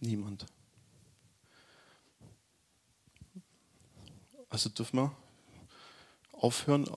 Niemand. 0.00 0.46
Also 4.48 4.68
dürfen 4.70 4.98
wir 4.98 5.16
aufhören 6.32 6.88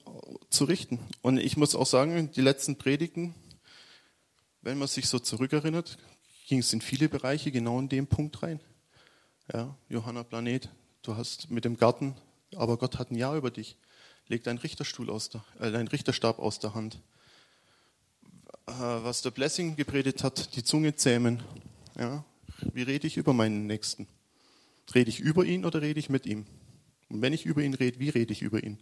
zu 0.49 0.65
richten. 0.65 0.99
Und 1.21 1.37
ich 1.37 1.57
muss 1.57 1.75
auch 1.75 1.85
sagen, 1.85 2.31
die 2.31 2.41
letzten 2.41 2.77
Predigten, 2.77 3.33
wenn 4.61 4.77
man 4.77 4.87
sich 4.87 5.07
so 5.07 5.19
zurückerinnert, 5.19 5.97
ging 6.47 6.59
es 6.59 6.73
in 6.73 6.81
viele 6.81 7.09
Bereiche 7.09 7.51
genau 7.51 7.79
in 7.79 7.89
dem 7.89 8.07
Punkt 8.07 8.43
rein. 8.43 8.59
Ja, 9.51 9.75
Johanna 9.89 10.23
Planet, 10.23 10.69
du 11.01 11.15
hast 11.15 11.49
mit 11.49 11.65
dem 11.65 11.77
Garten, 11.77 12.15
aber 12.55 12.77
Gott 12.77 12.99
hat 12.99 13.11
ein 13.11 13.15
Ja 13.15 13.35
über 13.35 13.51
dich. 13.51 13.77
Leg 14.27 14.43
deinen 14.43 14.59
Richterstuhl 14.59 15.09
aus 15.09 15.29
der, 15.29 15.43
äh, 15.59 15.71
deinen 15.71 15.87
Richterstab 15.87 16.39
aus 16.39 16.59
der 16.59 16.73
Hand. 16.73 17.01
Äh, 18.79 19.03
was 19.03 19.21
der 19.21 19.31
Blessing 19.31 19.75
gepredigt 19.75 20.23
hat, 20.23 20.55
die 20.55 20.63
Zunge 20.63 20.95
zähmen. 20.95 21.43
Ja, 21.97 22.23
wie 22.73 22.83
rede 22.83 23.05
ich 23.05 23.17
über 23.17 23.33
meinen 23.33 23.67
Nächsten? 23.67 24.07
Rede 24.95 25.09
ich 25.09 25.19
über 25.19 25.43
ihn 25.43 25.65
oder 25.65 25.81
rede 25.81 25.99
ich 25.99 26.09
mit 26.09 26.25
ihm? 26.25 26.45
Und 27.09 27.21
wenn 27.21 27.33
ich 27.33 27.45
über 27.45 27.61
ihn 27.61 27.73
rede, 27.73 27.99
wie 27.99 28.09
rede 28.09 28.31
ich 28.31 28.41
über 28.41 28.63
ihn? 28.63 28.77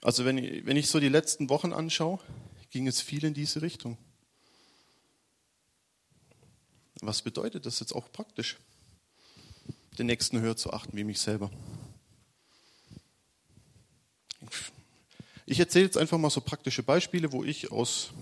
Also 0.00 0.24
wenn 0.24 0.36
wenn 0.66 0.76
ich 0.76 0.88
so 0.88 0.98
die 0.98 1.08
letzten 1.08 1.50
Wochen 1.50 1.72
anschaue, 1.72 2.20
ging 2.70 2.86
es 2.86 3.02
viel 3.02 3.24
in 3.24 3.34
diese 3.34 3.60
Richtung. 3.60 3.98
Was 7.00 7.20
bedeutet 7.20 7.66
das 7.66 7.80
jetzt 7.80 7.94
auch 7.94 8.10
praktisch? 8.12 8.56
Den 9.98 10.06
Nächsten 10.06 10.40
höher 10.40 10.56
zu 10.56 10.72
achten 10.72 10.96
wie 10.96 11.04
mich 11.04 11.20
selber. 11.20 11.50
Ich 15.46 15.60
erzähle 15.60 15.84
jetzt 15.84 15.98
einfach 15.98 16.16
mal 16.16 16.30
so 16.30 16.40
praktische 16.40 16.82
Beispiele, 16.82 17.30
wo 17.32 17.44
ich 17.44 17.70
aus 17.70 18.12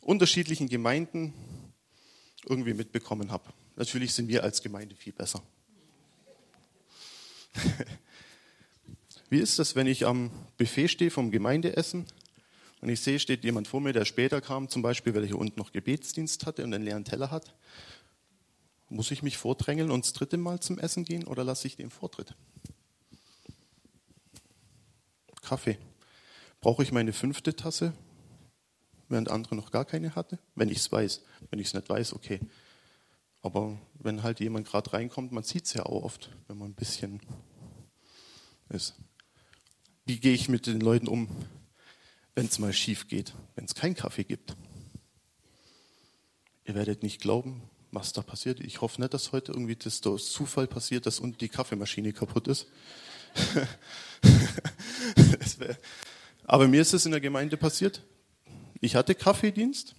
unterschiedlichen 0.00 0.66
Gemeinden 0.68 1.34
irgendwie 2.46 2.72
mitbekommen 2.72 3.30
habe. 3.30 3.52
Natürlich 3.76 4.14
sind 4.14 4.28
wir 4.28 4.42
als 4.42 4.62
Gemeinde 4.62 4.96
viel 4.96 5.12
besser. 5.12 5.42
Wie 9.28 9.40
ist 9.40 9.58
das, 9.58 9.76
wenn 9.76 9.86
ich 9.86 10.06
am 10.06 10.30
Buffet 10.56 10.88
stehe 10.88 11.10
vom 11.10 11.30
Gemeindeessen 11.30 12.06
und 12.80 12.88
ich 12.88 13.00
sehe, 13.00 13.18
steht 13.18 13.44
jemand 13.44 13.68
vor 13.68 13.82
mir, 13.82 13.92
der 13.92 14.06
später 14.06 14.40
kam, 14.40 14.70
zum 14.70 14.80
Beispiel, 14.80 15.14
weil 15.14 15.22
er 15.22 15.28
hier 15.28 15.38
unten 15.38 15.58
noch 15.58 15.72
Gebetsdienst 15.72 16.46
hatte 16.46 16.64
und 16.64 16.72
einen 16.72 16.84
leeren 16.84 17.04
Teller 17.04 17.30
hat, 17.30 17.54
muss 18.88 19.10
ich 19.10 19.22
mich 19.22 19.36
vordrängeln 19.36 19.90
und 19.90 20.04
das 20.04 20.14
dritte 20.14 20.38
Mal 20.38 20.60
zum 20.60 20.78
Essen 20.78 21.04
gehen 21.04 21.24
oder 21.24 21.44
lasse 21.44 21.66
ich 21.66 21.76
den 21.76 21.90
Vortritt? 21.90 22.34
Kaffee. 25.42 25.76
Brauche 26.62 26.84
ich 26.84 26.92
meine 26.92 27.12
fünfte 27.12 27.56
Tasse, 27.56 27.92
während 29.08 29.28
andere 29.28 29.56
noch 29.56 29.72
gar 29.72 29.84
keine 29.84 30.14
hatte? 30.14 30.38
Wenn 30.54 30.68
ich 30.70 30.78
es 30.78 30.92
weiß. 30.92 31.20
Wenn 31.50 31.58
ich 31.58 31.66
es 31.66 31.74
nicht 31.74 31.88
weiß, 31.88 32.14
okay. 32.14 32.38
Aber 33.42 33.76
wenn 33.94 34.22
halt 34.22 34.38
jemand 34.38 34.68
gerade 34.68 34.92
reinkommt, 34.92 35.32
man 35.32 35.42
sieht 35.42 35.64
es 35.66 35.74
ja 35.74 35.84
auch 35.84 36.04
oft, 36.04 36.30
wenn 36.46 36.56
man 36.56 36.70
ein 36.70 36.74
bisschen 36.76 37.20
ist. 38.68 38.94
Wie 40.04 40.20
gehe 40.20 40.34
ich 40.34 40.48
mit 40.48 40.68
den 40.68 40.80
Leuten 40.80 41.08
um, 41.08 41.28
wenn 42.36 42.46
es 42.46 42.60
mal 42.60 42.72
schief 42.72 43.08
geht, 43.08 43.34
wenn 43.56 43.64
es 43.64 43.74
keinen 43.74 43.96
Kaffee 43.96 44.24
gibt? 44.24 44.56
Ihr 46.64 46.76
werdet 46.76 47.02
nicht 47.02 47.20
glauben, 47.20 47.60
was 47.90 48.12
da 48.12 48.22
passiert. 48.22 48.60
Ich 48.60 48.80
hoffe 48.80 49.00
nicht, 49.00 49.12
dass 49.14 49.32
heute 49.32 49.50
irgendwie 49.50 49.74
das 49.74 50.00
durch 50.00 50.26
Zufall 50.26 50.68
passiert, 50.68 51.06
dass 51.06 51.18
unten 51.18 51.38
die 51.38 51.48
Kaffeemaschine 51.48 52.12
kaputt 52.12 52.46
ist. 52.46 52.68
Aber 56.44 56.68
mir 56.68 56.82
ist 56.82 56.92
es 56.92 57.06
in 57.06 57.12
der 57.12 57.20
Gemeinde 57.20 57.56
passiert. 57.56 58.02
Ich 58.80 58.96
hatte 58.96 59.14
Kaffeedienst 59.14 59.94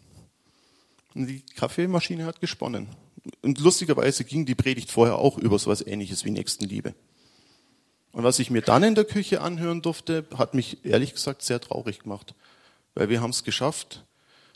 und 1.16 1.28
die 1.28 1.42
Kaffeemaschine 1.42 2.26
hat 2.26 2.42
gesponnen. 2.42 2.88
Und 3.42 3.60
lustigerweise 3.60 4.26
ging 4.26 4.46
die 4.46 4.56
Predigt 4.56 4.92
vorher 4.92 5.18
auch 5.18 5.38
über 5.38 5.58
so 5.58 5.72
etwas 5.72 5.86
ähnliches 5.86 6.26
wie 6.26 6.32
Nächstenliebe. 6.32 6.94
Und 8.12 8.24
was 8.24 8.40
ich 8.40 8.50
mir 8.50 8.62
dann 8.62 8.84
in 8.84 8.96
der 8.96 9.06
Küche 9.06 9.42
anhören 9.42 9.82
durfte, 9.82 10.26
hat 10.38 10.54
mich 10.54 10.86
ehrlich 10.86 11.14
gesagt 11.14 11.42
sehr 11.42 11.62
traurig 11.62 12.00
gemacht. 12.00 12.36
Weil 12.94 13.10
wir 13.10 13.22
haben 13.22 13.32
es 13.32 13.44
geschafft, 13.44 14.06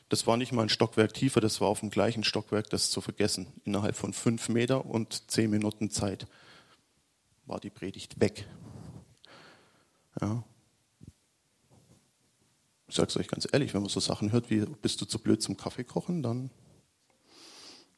das 0.10 0.28
war 0.28 0.38
nicht 0.38 0.52
mal 0.52 0.64
ein 0.64 0.70
Stockwerk 0.70 1.14
tiefer, 1.14 1.42
das 1.42 1.60
war 1.60 1.68
auf 1.68 1.80
dem 1.80 1.90
gleichen 1.90 2.24
Stockwerk, 2.24 2.70
das 2.70 2.92
zu 2.92 3.02
vergessen. 3.02 3.48
Innerhalb 3.66 3.96
von 3.96 4.14
fünf 4.14 4.50
Meter 4.50 4.86
und 4.86 5.30
zehn 5.32 5.50
Minuten 5.50 5.90
Zeit 5.90 6.28
war 7.46 7.60
die 7.60 7.70
Predigt 7.70 8.20
weg. 8.20 8.46
Ja. 10.22 10.44
Ich 12.88 12.96
sage 12.96 13.10
es 13.10 13.18
euch 13.18 13.28
ganz 13.28 13.48
ehrlich, 13.52 13.74
wenn 13.74 13.82
man 13.82 13.90
so 13.90 14.00
Sachen 14.00 14.32
hört 14.32 14.50
wie, 14.50 14.66
bist 14.66 15.02
du 15.02 15.06
zu 15.06 15.20
blöd 15.20 15.42
zum 15.42 15.58
Kaffee 15.58 15.84
kochen, 15.84 16.24
dann 16.24 16.50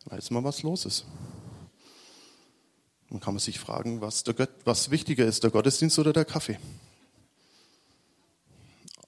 weiß 0.06 0.32
man, 0.32 0.44
was 0.44 0.64
los 0.64 0.86
ist. 0.86 1.06
Dann 3.10 3.20
kann 3.20 3.36
man 3.36 3.40
sich 3.40 3.60
fragen, 3.60 4.02
was, 4.02 4.24
Gott, 4.24 4.50
was 4.66 4.90
wichtiger 4.90 5.26
ist, 5.26 5.44
der 5.44 5.52
Gottesdienst 5.52 6.00
oder 6.00 6.14
der 6.14 6.26
Kaffee. 6.26 6.60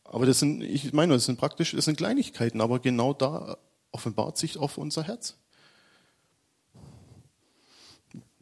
Aber 0.04 0.26
das 0.26 0.40
sind, 0.40 0.62
ich 0.62 0.94
meine, 0.94 1.14
das 1.14 1.26
sind 1.26 1.40
praktisch, 1.40 1.72
das 1.72 1.86
sind 1.86 1.98
Kleinigkeiten, 1.98 2.62
aber 2.62 2.80
genau 2.80 3.14
da 3.14 3.58
offenbart 3.92 4.38
sich 4.38 4.58
auf 4.58 4.78
unser 4.78 5.04
Herz. 5.04 5.38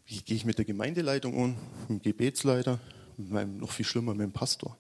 Wie 0.05 0.21
gehe 0.21 0.35
ich 0.35 0.45
mit 0.45 0.57
der 0.57 0.65
Gemeindeleitung 0.65 1.35
um, 1.35 1.55
mit 1.81 1.89
dem 1.89 2.01
Gebetsleiter, 2.01 2.79
mit 3.17 3.29
meinem, 3.29 3.57
noch 3.57 3.71
viel 3.71 3.85
schlimmer 3.85 4.13
mit 4.13 4.23
dem 4.23 4.33
Pastor? 4.33 4.77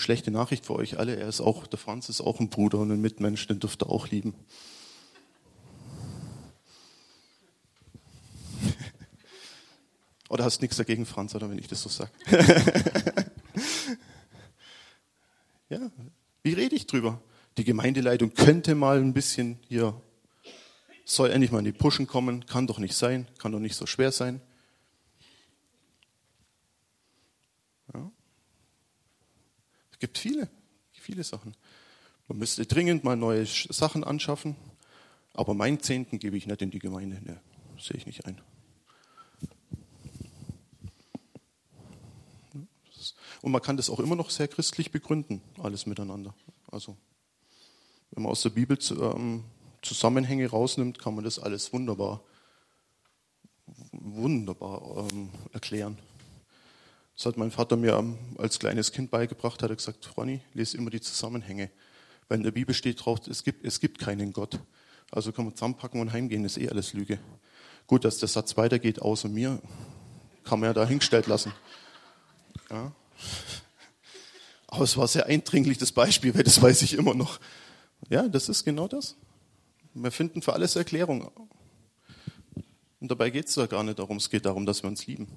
Schlechte 0.00 0.30
Nachricht 0.30 0.64
für 0.64 0.74
euch 0.74 0.98
alle, 0.98 1.16
er 1.16 1.28
ist 1.28 1.40
auch, 1.42 1.66
der 1.66 1.78
Franz 1.78 2.08
ist 2.08 2.22
auch 2.22 2.40
ein 2.40 2.48
Bruder 2.48 2.78
und 2.78 2.90
ein 2.90 3.00
Mitmensch, 3.00 3.46
den 3.46 3.60
dürft 3.60 3.82
ihr 3.82 3.90
auch 3.90 4.08
lieben. 4.08 4.34
Oder 10.30 10.44
hast 10.44 10.62
nichts 10.62 10.76
dagegen, 10.76 11.04
Franz, 11.04 11.34
oder 11.34 11.50
wenn 11.50 11.58
ich 11.58 11.66
das 11.66 11.82
so 11.82 11.88
sage? 11.88 12.12
ja, 15.68 15.90
wie 16.44 16.52
rede 16.52 16.76
ich 16.76 16.86
drüber? 16.86 17.20
Die 17.58 17.64
Gemeindeleitung 17.64 18.32
könnte 18.32 18.74
mal 18.76 19.00
ein 19.00 19.12
bisschen 19.12 19.58
hier, 19.68 20.00
soll 21.04 21.30
endlich 21.30 21.52
mal 21.52 21.58
in 21.58 21.64
die 21.64 21.72
Puschen 21.72 22.06
kommen, 22.06 22.46
kann 22.46 22.66
doch 22.66 22.78
nicht 22.78 22.94
sein, 22.94 23.28
kann 23.38 23.52
doch 23.52 23.58
nicht 23.58 23.74
so 23.74 23.84
schwer 23.84 24.12
sein. 24.12 24.40
Ja. 27.92 28.10
Es 29.89 29.89
gibt 30.00 30.18
viele, 30.18 30.48
viele 30.92 31.22
Sachen. 31.22 31.54
Man 32.26 32.38
müsste 32.38 32.66
dringend 32.66 33.04
mal 33.04 33.16
neue 33.16 33.46
Sachen 33.46 34.02
anschaffen, 34.02 34.56
aber 35.34 35.54
meinen 35.54 35.80
Zehnten 35.80 36.18
gebe 36.18 36.36
ich 36.36 36.46
nicht 36.46 36.62
in 36.62 36.70
die 36.70 36.78
Gemeinde. 36.78 37.20
Ne, 37.22 37.40
sehe 37.78 37.96
ich 37.96 38.06
nicht 38.06 38.24
ein. 38.26 38.40
Und 43.42 43.52
man 43.52 43.62
kann 43.62 43.76
das 43.76 43.88
auch 43.88 44.00
immer 44.00 44.16
noch 44.16 44.30
sehr 44.30 44.48
christlich 44.48 44.90
begründen, 44.90 45.40
alles 45.62 45.86
miteinander. 45.86 46.34
Also, 46.70 46.96
wenn 48.10 48.22
man 48.22 48.32
aus 48.32 48.42
der 48.42 48.50
Bibel 48.50 48.78
ähm, 48.90 49.44
Zusammenhänge 49.82 50.48
rausnimmt, 50.48 50.98
kann 50.98 51.14
man 51.14 51.24
das 51.24 51.38
alles 51.38 51.72
wunderbar, 51.72 52.22
wunderbar 53.92 55.08
ähm, 55.10 55.30
erklären. 55.52 55.96
Das 57.20 57.26
hat 57.26 57.36
mein 57.36 57.50
Vater 57.50 57.76
mir 57.76 57.98
ähm, 57.98 58.16
als 58.38 58.58
kleines 58.58 58.92
Kind 58.92 59.10
beigebracht, 59.10 59.62
hat 59.62 59.68
er 59.68 59.76
gesagt, 59.76 60.16
Ronny, 60.16 60.40
lese 60.54 60.78
immer 60.78 60.88
die 60.88 61.02
Zusammenhänge. 61.02 61.68
Weil 62.28 62.38
in 62.38 62.44
der 62.44 62.50
Bibel 62.50 62.74
steht 62.74 63.04
drauf, 63.04 63.18
es 63.28 63.44
gibt, 63.44 63.62
es 63.62 63.78
gibt 63.78 63.98
keinen 63.98 64.32
Gott. 64.32 64.58
Also 65.10 65.30
kann 65.30 65.44
man 65.44 65.54
zusammenpacken 65.54 66.00
und 66.00 66.14
heimgehen, 66.14 66.46
ist 66.46 66.56
eh 66.56 66.70
alles 66.70 66.94
Lüge. 66.94 67.18
Gut, 67.86 68.06
dass 68.06 68.16
der 68.16 68.28
Satz 68.30 68.56
weitergeht, 68.56 69.02
außer 69.02 69.28
mir, 69.28 69.60
kann 70.44 70.60
man 70.60 70.70
ja 70.70 70.72
da 70.72 70.86
hingestellt 70.86 71.26
lassen. 71.26 71.52
Ja. 72.70 72.90
Aber 74.68 74.84
es 74.84 74.96
war 74.96 75.06
sehr 75.06 75.26
eindringlich, 75.26 75.76
das 75.76 75.92
Beispiel, 75.92 76.34
weil 76.34 76.44
das 76.44 76.62
weiß 76.62 76.80
ich 76.80 76.94
immer 76.94 77.12
noch. 77.12 77.38
Ja, 78.08 78.28
das 78.28 78.48
ist 78.48 78.64
genau 78.64 78.88
das. 78.88 79.14
Wir 79.92 80.10
finden 80.10 80.40
für 80.40 80.54
alles 80.54 80.74
Erklärung. 80.74 81.30
Und 82.98 83.10
dabei 83.10 83.28
geht 83.28 83.48
es 83.48 83.56
da 83.56 83.66
gar 83.66 83.84
nicht 83.84 83.98
darum, 83.98 84.16
es 84.16 84.30
geht 84.30 84.46
darum, 84.46 84.64
dass 84.64 84.82
wir 84.82 84.88
uns 84.88 85.06
lieben. 85.06 85.28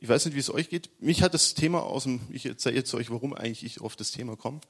Ich 0.00 0.08
weiß 0.08 0.24
nicht, 0.24 0.34
wie 0.34 0.40
es 0.40 0.52
euch 0.52 0.70
geht. 0.70 0.90
Mich 1.00 1.22
hat 1.22 1.34
das 1.34 1.54
Thema 1.54 1.82
aus 1.82 2.04
dem, 2.04 2.20
ich 2.30 2.46
erzähle 2.46 2.76
jetzt 2.76 2.92
euch, 2.94 3.10
warum 3.10 3.34
eigentlich 3.34 3.64
ich 3.64 3.80
auf 3.82 3.96
das 3.96 4.10
Thema 4.10 4.34
komme. 4.34 4.60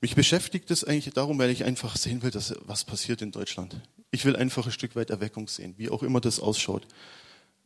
Mich 0.00 0.16
beschäftigt 0.16 0.70
es 0.72 0.82
eigentlich 0.82 1.14
darum, 1.14 1.38
weil 1.38 1.50
ich 1.50 1.64
einfach 1.64 1.96
sehen 1.96 2.22
will, 2.22 2.32
dass 2.32 2.54
was 2.66 2.84
passiert 2.84 3.22
in 3.22 3.30
Deutschland. 3.30 3.80
Ich 4.10 4.24
will 4.24 4.34
einfach 4.34 4.66
ein 4.66 4.72
Stück 4.72 4.96
weit 4.96 5.10
Erweckung 5.10 5.48
sehen, 5.48 5.74
wie 5.78 5.88
auch 5.88 6.02
immer 6.02 6.20
das 6.20 6.40
ausschaut. 6.40 6.86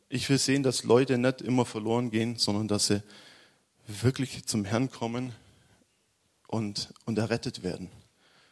Ich 0.09 0.29
will 0.29 0.37
sehen, 0.37 0.63
dass 0.63 0.83
Leute 0.83 1.17
nicht 1.17 1.41
immer 1.41 1.65
verloren 1.65 2.11
gehen, 2.11 2.37
sondern 2.37 2.67
dass 2.67 2.87
sie 2.87 3.01
wirklich 3.87 4.45
zum 4.45 4.63
Herrn 4.63 4.91
kommen 4.91 5.33
und, 6.47 6.93
und 7.05 7.17
errettet 7.17 7.63
werden. 7.63 7.89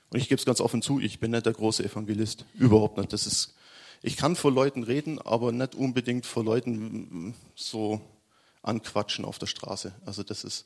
Und 0.09 0.19
ich 0.19 0.27
gebe 0.27 0.39
es 0.39 0.45
ganz 0.45 0.59
offen 0.59 0.81
zu, 0.81 0.99
ich 0.99 1.19
bin 1.19 1.31
nicht 1.31 1.45
der 1.45 1.53
große 1.53 1.83
Evangelist. 1.83 2.45
Überhaupt 2.55 2.97
nicht. 2.97 3.13
Das 3.13 3.27
ist, 3.27 3.55
ich 4.01 4.17
kann 4.17 4.35
vor 4.35 4.51
Leuten 4.51 4.83
reden, 4.83 5.19
aber 5.19 5.51
nicht 5.51 5.75
unbedingt 5.75 6.25
vor 6.25 6.43
Leuten 6.43 7.33
so 7.55 8.01
anquatschen 8.61 9.25
auf 9.25 9.39
der 9.39 9.47
Straße. 9.47 9.93
Also 10.05 10.23
das 10.23 10.43
ist, 10.43 10.65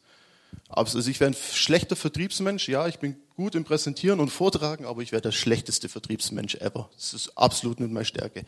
also 0.68 1.00
ich 1.00 1.20
wäre 1.20 1.32
ein 1.32 1.36
schlechter 1.36 1.96
Vertriebsmensch. 1.96 2.68
Ja, 2.68 2.88
ich 2.88 3.00
bin 3.00 3.16
gut 3.36 3.56
im 3.56 3.64
Präsentieren 3.64 4.20
und 4.20 4.30
Vortragen, 4.30 4.86
aber 4.86 5.02
ich 5.02 5.12
wäre 5.12 5.22
der 5.22 5.32
schlechteste 5.32 5.90
Vertriebsmensch 5.90 6.56
ever. 6.56 6.90
Das 6.96 7.14
ist 7.14 7.38
absolut 7.38 7.80
nicht 7.80 7.92
meine 7.92 8.06
Stärke. 8.06 8.46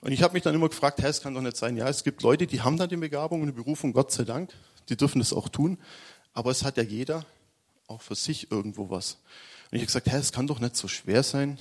Und 0.00 0.12
ich 0.12 0.22
habe 0.22 0.34
mich 0.34 0.42
dann 0.42 0.54
immer 0.54 0.68
gefragt, 0.68 1.00
hey, 1.00 1.10
es 1.10 1.22
kann 1.22 1.34
doch 1.34 1.40
nicht 1.40 1.56
sein. 1.56 1.76
Ja, 1.76 1.88
es 1.88 2.04
gibt 2.04 2.22
Leute, 2.22 2.46
die 2.46 2.60
haben 2.60 2.76
da 2.76 2.86
die 2.86 2.96
Begabung 2.96 3.40
und 3.40 3.46
die 3.46 3.52
Berufung, 3.52 3.92
Gott 3.92 4.12
sei 4.12 4.24
Dank. 4.24 4.52
Die 4.88 4.96
dürfen 4.96 5.18
das 5.18 5.32
auch 5.32 5.48
tun. 5.48 5.78
Aber 6.34 6.50
es 6.50 6.62
hat 6.62 6.76
ja 6.76 6.82
jeder 6.82 7.24
auch 7.86 8.02
für 8.02 8.14
sich 8.14 8.50
irgendwo 8.50 8.90
was. 8.90 9.18
Und 9.70 9.76
ich 9.76 9.80
habe 9.80 9.86
gesagt, 9.86 10.06
hey, 10.08 10.20
es 10.20 10.32
kann 10.32 10.46
doch 10.46 10.60
nicht 10.60 10.76
so 10.76 10.88
schwer 10.88 11.22
sein, 11.22 11.58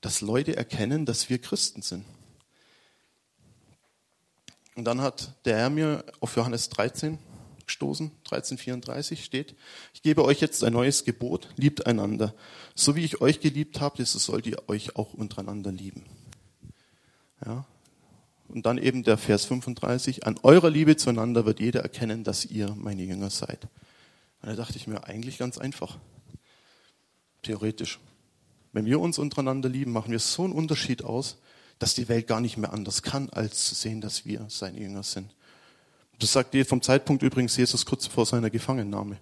dass 0.00 0.20
Leute 0.20 0.56
erkennen, 0.56 1.06
dass 1.06 1.28
wir 1.28 1.38
Christen 1.38 1.82
sind. 1.82 2.04
Und 4.76 4.84
dann 4.84 5.00
hat 5.00 5.34
der 5.44 5.56
Herr 5.56 5.70
mir 5.70 6.04
auf 6.20 6.36
Johannes 6.36 6.68
13 6.68 7.18
gestoßen, 7.66 8.10
1334 8.24 9.24
steht, 9.24 9.54
ich 9.92 10.02
gebe 10.02 10.24
euch 10.24 10.40
jetzt 10.40 10.64
ein 10.64 10.72
neues 10.72 11.04
Gebot, 11.04 11.48
liebt 11.56 11.86
einander. 11.86 12.34
So 12.74 12.96
wie 12.96 13.04
ich 13.04 13.20
euch 13.20 13.40
geliebt 13.40 13.80
habe, 13.80 14.04
so 14.04 14.18
sollt 14.18 14.46
ihr 14.46 14.68
euch 14.68 14.96
auch 14.96 15.14
untereinander 15.14 15.70
lieben. 15.70 16.04
Ja. 17.44 17.66
Und 18.48 18.64
dann 18.64 18.78
eben 18.78 19.02
der 19.02 19.18
Vers 19.18 19.44
35, 19.44 20.26
an 20.26 20.38
eurer 20.42 20.70
Liebe 20.70 20.96
zueinander 20.96 21.44
wird 21.44 21.60
jeder 21.60 21.80
erkennen, 21.80 22.24
dass 22.24 22.46
ihr 22.46 22.74
meine 22.74 23.02
Jünger 23.02 23.30
seid. 23.30 23.64
Und 24.40 24.48
da 24.48 24.54
dachte 24.54 24.76
ich 24.76 24.86
mir, 24.86 25.04
eigentlich 25.04 25.38
ganz 25.38 25.58
einfach. 25.58 25.98
Theoretisch. 27.42 27.98
Wenn 28.72 28.84
wir 28.84 29.00
uns 29.00 29.18
untereinander 29.18 29.68
lieben, 29.68 29.92
machen 29.92 30.10
wir 30.10 30.18
so 30.18 30.44
einen 30.44 30.52
Unterschied 30.52 31.04
aus, 31.04 31.38
dass 31.78 31.94
die 31.94 32.08
Welt 32.08 32.26
gar 32.26 32.40
nicht 32.40 32.56
mehr 32.56 32.72
anders 32.72 33.02
kann, 33.02 33.30
als 33.30 33.66
zu 33.66 33.74
sehen, 33.74 34.00
dass 34.00 34.24
wir 34.24 34.46
seine 34.48 34.80
Jünger 34.80 35.02
sind. 35.02 35.34
Das 36.18 36.32
sagt 36.32 36.56
vom 36.66 36.82
Zeitpunkt 36.82 37.22
übrigens 37.22 37.56
Jesus 37.56 37.86
kurz 37.86 38.06
vor 38.06 38.26
seiner 38.26 38.50
Gefangennahme. 38.50 39.18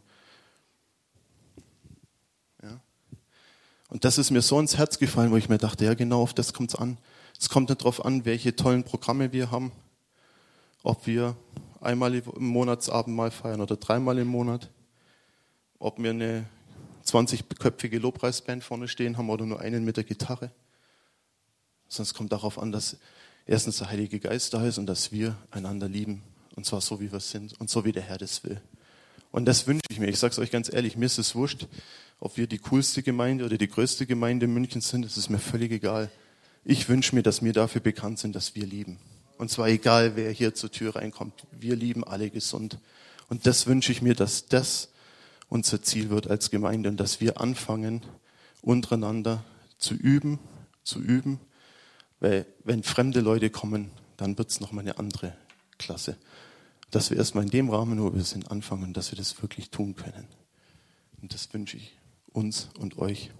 Ja. 2.62 2.80
Und 3.90 4.04
das 4.04 4.16
ist 4.16 4.30
mir 4.30 4.40
so 4.40 4.58
ins 4.58 4.78
Herz 4.78 4.98
gefallen, 4.98 5.30
wo 5.30 5.36
ich 5.36 5.48
mir 5.48 5.58
dachte, 5.58 5.84
ja 5.84 5.94
genau, 5.94 6.22
auf 6.22 6.32
das 6.32 6.54
kommt 6.54 6.70
es 6.70 6.76
an. 6.76 6.96
Es 7.38 7.50
kommt 7.50 7.68
nicht 7.68 7.82
darauf 7.82 8.04
an, 8.04 8.24
welche 8.24 8.56
tollen 8.56 8.84
Programme 8.84 9.32
wir 9.32 9.50
haben 9.50 9.72
ob 10.86 11.04
wir 11.08 11.36
einmal 11.80 12.14
im 12.14 12.46
Monatsabend 12.46 13.16
mal 13.16 13.32
feiern 13.32 13.60
oder 13.60 13.76
dreimal 13.76 14.18
im 14.18 14.28
Monat, 14.28 14.70
ob 15.80 15.98
wir 15.98 16.10
eine 16.10 16.46
20-köpfige 17.06 17.98
Lobpreisband 17.98 18.64
vorne 18.64 18.88
stehen 18.88 19.16
haben 19.16 19.30
oder 19.30 19.46
nur 19.46 19.60
einen 19.60 19.84
mit 19.84 19.96
der 19.96 20.04
Gitarre. 20.04 20.50
Sonst 21.88 22.14
kommt 22.14 22.32
darauf 22.32 22.58
an, 22.58 22.72
dass 22.72 22.96
erstens 23.46 23.78
der 23.78 23.90
Heilige 23.90 24.18
Geist 24.18 24.54
da 24.54 24.66
ist 24.66 24.78
und 24.78 24.86
dass 24.86 25.12
wir 25.12 25.36
einander 25.50 25.88
lieben. 25.88 26.22
Und 26.56 26.66
zwar 26.66 26.80
so, 26.80 27.00
wie 27.00 27.12
wir 27.12 27.20
sind 27.20 27.58
und 27.60 27.70
so, 27.70 27.84
wie 27.84 27.92
der 27.92 28.02
Herr 28.02 28.18
das 28.18 28.42
will. 28.44 28.60
Und 29.30 29.44
das 29.44 29.66
wünsche 29.66 29.84
ich 29.90 29.98
mir. 29.98 30.08
Ich 30.08 30.18
sage 30.18 30.32
es 30.32 30.38
euch 30.38 30.50
ganz 30.50 30.72
ehrlich, 30.72 30.96
mir 30.96 31.06
ist 31.06 31.18
es 31.18 31.34
wurscht, 31.34 31.66
ob 32.18 32.36
wir 32.36 32.46
die 32.46 32.58
coolste 32.58 33.02
Gemeinde 33.02 33.44
oder 33.44 33.58
die 33.58 33.68
größte 33.68 34.06
Gemeinde 34.06 34.46
in 34.46 34.54
München 34.54 34.80
sind. 34.80 35.04
Das 35.04 35.16
ist 35.16 35.28
mir 35.28 35.38
völlig 35.38 35.70
egal. 35.72 36.10
Ich 36.64 36.88
wünsche 36.88 37.14
mir, 37.14 37.22
dass 37.22 37.44
wir 37.44 37.52
dafür 37.52 37.80
bekannt 37.80 38.18
sind, 38.18 38.34
dass 38.34 38.54
wir 38.54 38.66
lieben. 38.66 38.98
Und 39.38 39.50
zwar 39.50 39.68
egal, 39.68 40.16
wer 40.16 40.30
hier 40.30 40.54
zur 40.54 40.70
Tür 40.70 40.96
reinkommt. 40.96 41.46
Wir 41.52 41.76
lieben 41.76 42.02
alle 42.02 42.30
gesund. 42.30 42.78
Und 43.28 43.46
das 43.46 43.66
wünsche 43.66 43.92
ich 43.92 44.00
mir, 44.00 44.14
dass 44.14 44.46
das 44.46 44.88
unser 45.48 45.82
Ziel 45.82 46.10
wird 46.10 46.28
als 46.28 46.50
Gemeinde 46.50 46.88
und 46.88 46.98
dass 46.98 47.20
wir 47.20 47.40
anfangen, 47.40 48.02
untereinander 48.62 49.44
zu 49.78 49.94
üben, 49.94 50.38
zu 50.82 51.00
üben. 51.00 51.40
Weil 52.20 52.46
wenn 52.64 52.82
fremde 52.82 53.20
Leute 53.20 53.50
kommen, 53.50 53.90
dann 54.16 54.38
wird 54.38 54.50
es 54.50 54.60
nochmal 54.60 54.82
eine 54.82 54.98
andere 54.98 55.36
Klasse. 55.78 56.16
Dass 56.90 57.10
wir 57.10 57.16
erstmal 57.16 57.44
in 57.44 57.50
dem 57.50 57.70
Rahmen, 57.70 58.00
wo 58.00 58.14
wir 58.14 58.24
sind, 58.24 58.50
anfangen, 58.50 58.92
dass 58.92 59.12
wir 59.12 59.18
das 59.18 59.40
wirklich 59.42 59.70
tun 59.70 59.94
können. 59.96 60.26
Und 61.20 61.34
das 61.34 61.52
wünsche 61.52 61.76
ich 61.76 61.96
uns 62.32 62.68
und 62.78 62.98
euch. 62.98 63.30